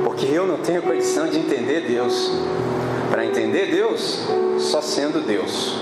[0.03, 2.32] Porque eu não tenho condição de entender Deus.
[3.12, 4.22] Para entender Deus,
[4.57, 5.76] só sendo Deus.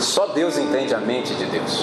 [0.00, 1.80] Só Deus entende a mente de Deus.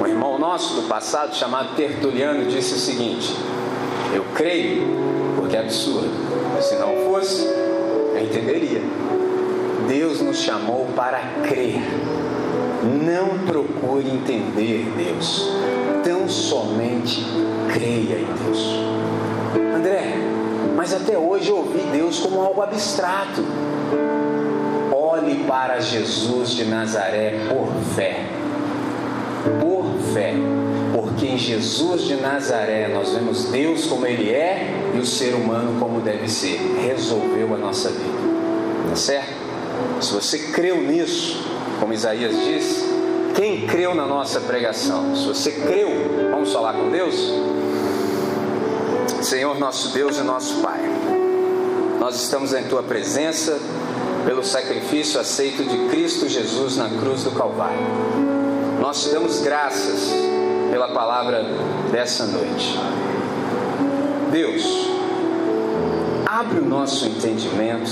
[0.00, 3.36] Um irmão nosso do passado, chamado Tertuliano, disse o seguinte:
[4.14, 4.82] Eu creio
[5.36, 6.08] porque é absurdo.
[6.62, 8.80] Se não fosse, eu entenderia.
[9.86, 11.82] Deus nos chamou para crer.
[12.82, 15.50] Não procure entender Deus.
[16.02, 17.22] Tão somente
[17.70, 18.74] creia em Deus.
[19.76, 20.14] André,
[20.74, 23.44] mas até hoje eu ouvi Deus como algo abstrato
[25.14, 28.24] olhe para Jesus de Nazaré por fé.
[29.60, 30.34] Por fé.
[30.92, 35.78] Porque em Jesus de Nazaré nós vemos Deus como Ele é e o ser humano
[35.78, 36.58] como deve ser.
[36.84, 38.24] Resolveu a nossa vida.
[38.90, 39.44] Tá certo?
[40.00, 41.44] Se você creu nisso,
[41.78, 42.84] como Isaías disse,
[43.34, 45.14] quem creu na nossa pregação?
[45.16, 47.14] Se você creu, vamos falar com Deus?
[49.22, 50.80] Senhor nosso Deus e nosso Pai,
[51.98, 53.58] nós estamos em Tua presença
[54.24, 57.86] pelo sacrifício aceito de Cristo Jesus na cruz do Calvário.
[58.80, 60.12] Nós te damos graças
[60.70, 61.44] pela palavra
[61.90, 62.78] dessa noite.
[64.30, 64.88] Deus,
[66.26, 67.90] abre o nosso entendimento,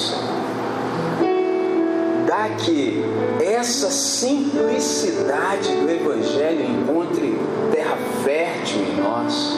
[2.27, 3.05] dá que
[3.41, 7.39] essa simplicidade do Evangelho encontre
[7.71, 9.57] terra fértil em nós.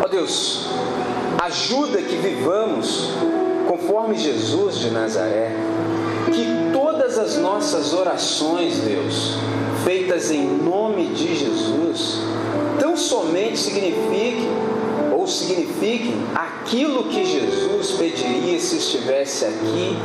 [0.00, 0.68] Ó oh Deus,
[1.42, 3.14] ajuda que vivamos
[3.88, 5.50] conforme Jesus de Nazaré,
[6.26, 9.38] que todas as nossas orações, Deus,
[9.82, 12.18] feitas em nome de Jesus,
[12.78, 14.46] tão somente signifiquem
[15.10, 19.96] ou signifiquem aquilo que Jesus pediria se estivesse aqui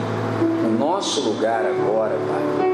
[0.63, 2.71] no nosso lugar agora, Pai.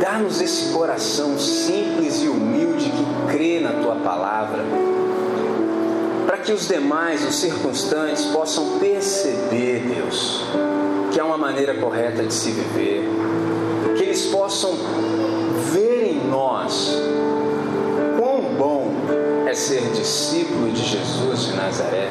[0.00, 4.64] Dá-nos esse coração simples e humilde que crê na tua palavra
[6.46, 10.44] que os demais, os circunstantes, possam perceber, Deus,
[11.12, 13.04] que há uma maneira correta de se viver,
[13.96, 14.70] que eles possam
[15.72, 16.96] ver em nós
[18.16, 18.92] quão bom
[19.44, 22.10] é ser discípulo de Jesus de Nazaré.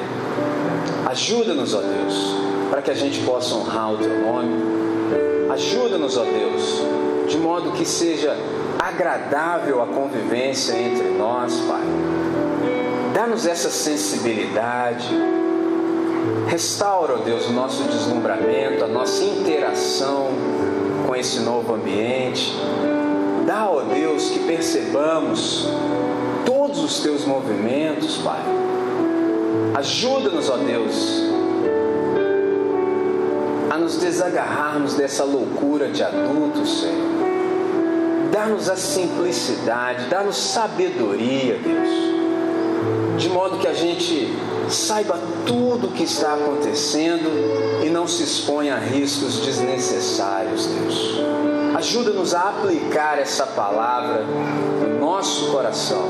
[1.05, 2.35] Ajuda-nos, ó Deus,
[2.69, 4.53] para que a gente possa honrar o teu nome.
[5.49, 6.81] Ajuda-nos, ó Deus,
[7.29, 8.35] de modo que seja
[8.77, 12.24] agradável a convivência entre nós, Pai
[13.15, 15.07] Dá-nos essa sensibilidade.
[16.47, 20.31] Restaura, ó Deus, o nosso deslumbramento, a nossa interação
[21.07, 22.53] com esse novo ambiente.
[23.47, 25.65] Dá, ó Deus, que percebamos
[26.45, 28.41] todos os teus movimentos, Pai.
[29.75, 31.23] Ajuda-nos, ó Deus,
[33.69, 37.15] a nos desagarrarmos dessa loucura de adultos, Senhor.
[38.33, 42.14] Dá-nos a simplicidade, dá-nos sabedoria, Deus
[43.17, 44.33] de modo que a gente
[44.69, 47.29] saiba tudo o que está acontecendo
[47.85, 51.19] e não se exponha a riscos desnecessários, Deus.
[51.75, 56.03] Ajuda-nos a aplicar essa palavra no nosso coração,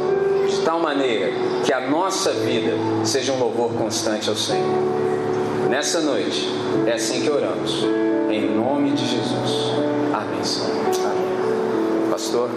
[0.48, 1.32] de tal maneira
[1.64, 2.74] que a nossa vida
[3.04, 5.06] seja um louvor constante ao Senhor.
[5.70, 6.48] Nessa noite,
[6.86, 7.84] é assim que oramos,
[8.30, 9.72] em nome de Jesus.
[10.14, 10.70] Amém, Senhor.
[11.04, 12.10] Amém.
[12.12, 12.50] Pastor.